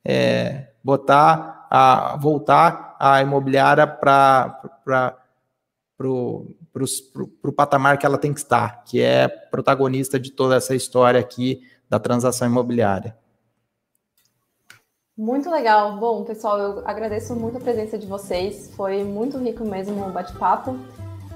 [0.05, 5.15] é, botar a voltar a imobiliária para para
[6.83, 11.61] o patamar que ela tem que estar, que é protagonista de toda essa história aqui
[11.89, 13.15] da transação imobiliária.
[15.17, 15.97] Muito legal.
[15.97, 18.71] Bom, pessoal, eu agradeço muito a presença de vocês.
[18.75, 20.77] Foi muito rico mesmo o bate-papo.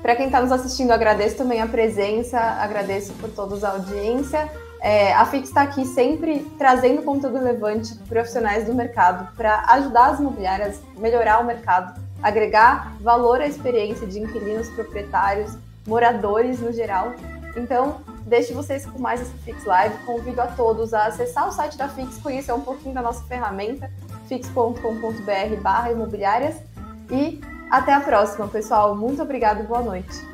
[0.01, 4.49] Para quem está nos assistindo, agradeço também a presença, agradeço por todos a audiência.
[4.81, 10.19] É, a Fix está aqui sempre trazendo conteúdo relevante profissionais do mercado para ajudar as
[10.19, 17.15] imobiliárias a melhorar o mercado, agregar valor à experiência de inquilinos, proprietários, moradores no geral.
[17.55, 19.97] Então, deixe vocês com mais essa Fix Live.
[20.05, 23.89] Convido a todos a acessar o site da Fix, conhecer um pouquinho da nossa ferramenta,
[24.27, 26.57] fix.com.br/imobiliárias.
[27.11, 27.41] E
[27.71, 28.95] até a próxima, pessoal.
[28.95, 30.28] Muito obrigada e boa noite.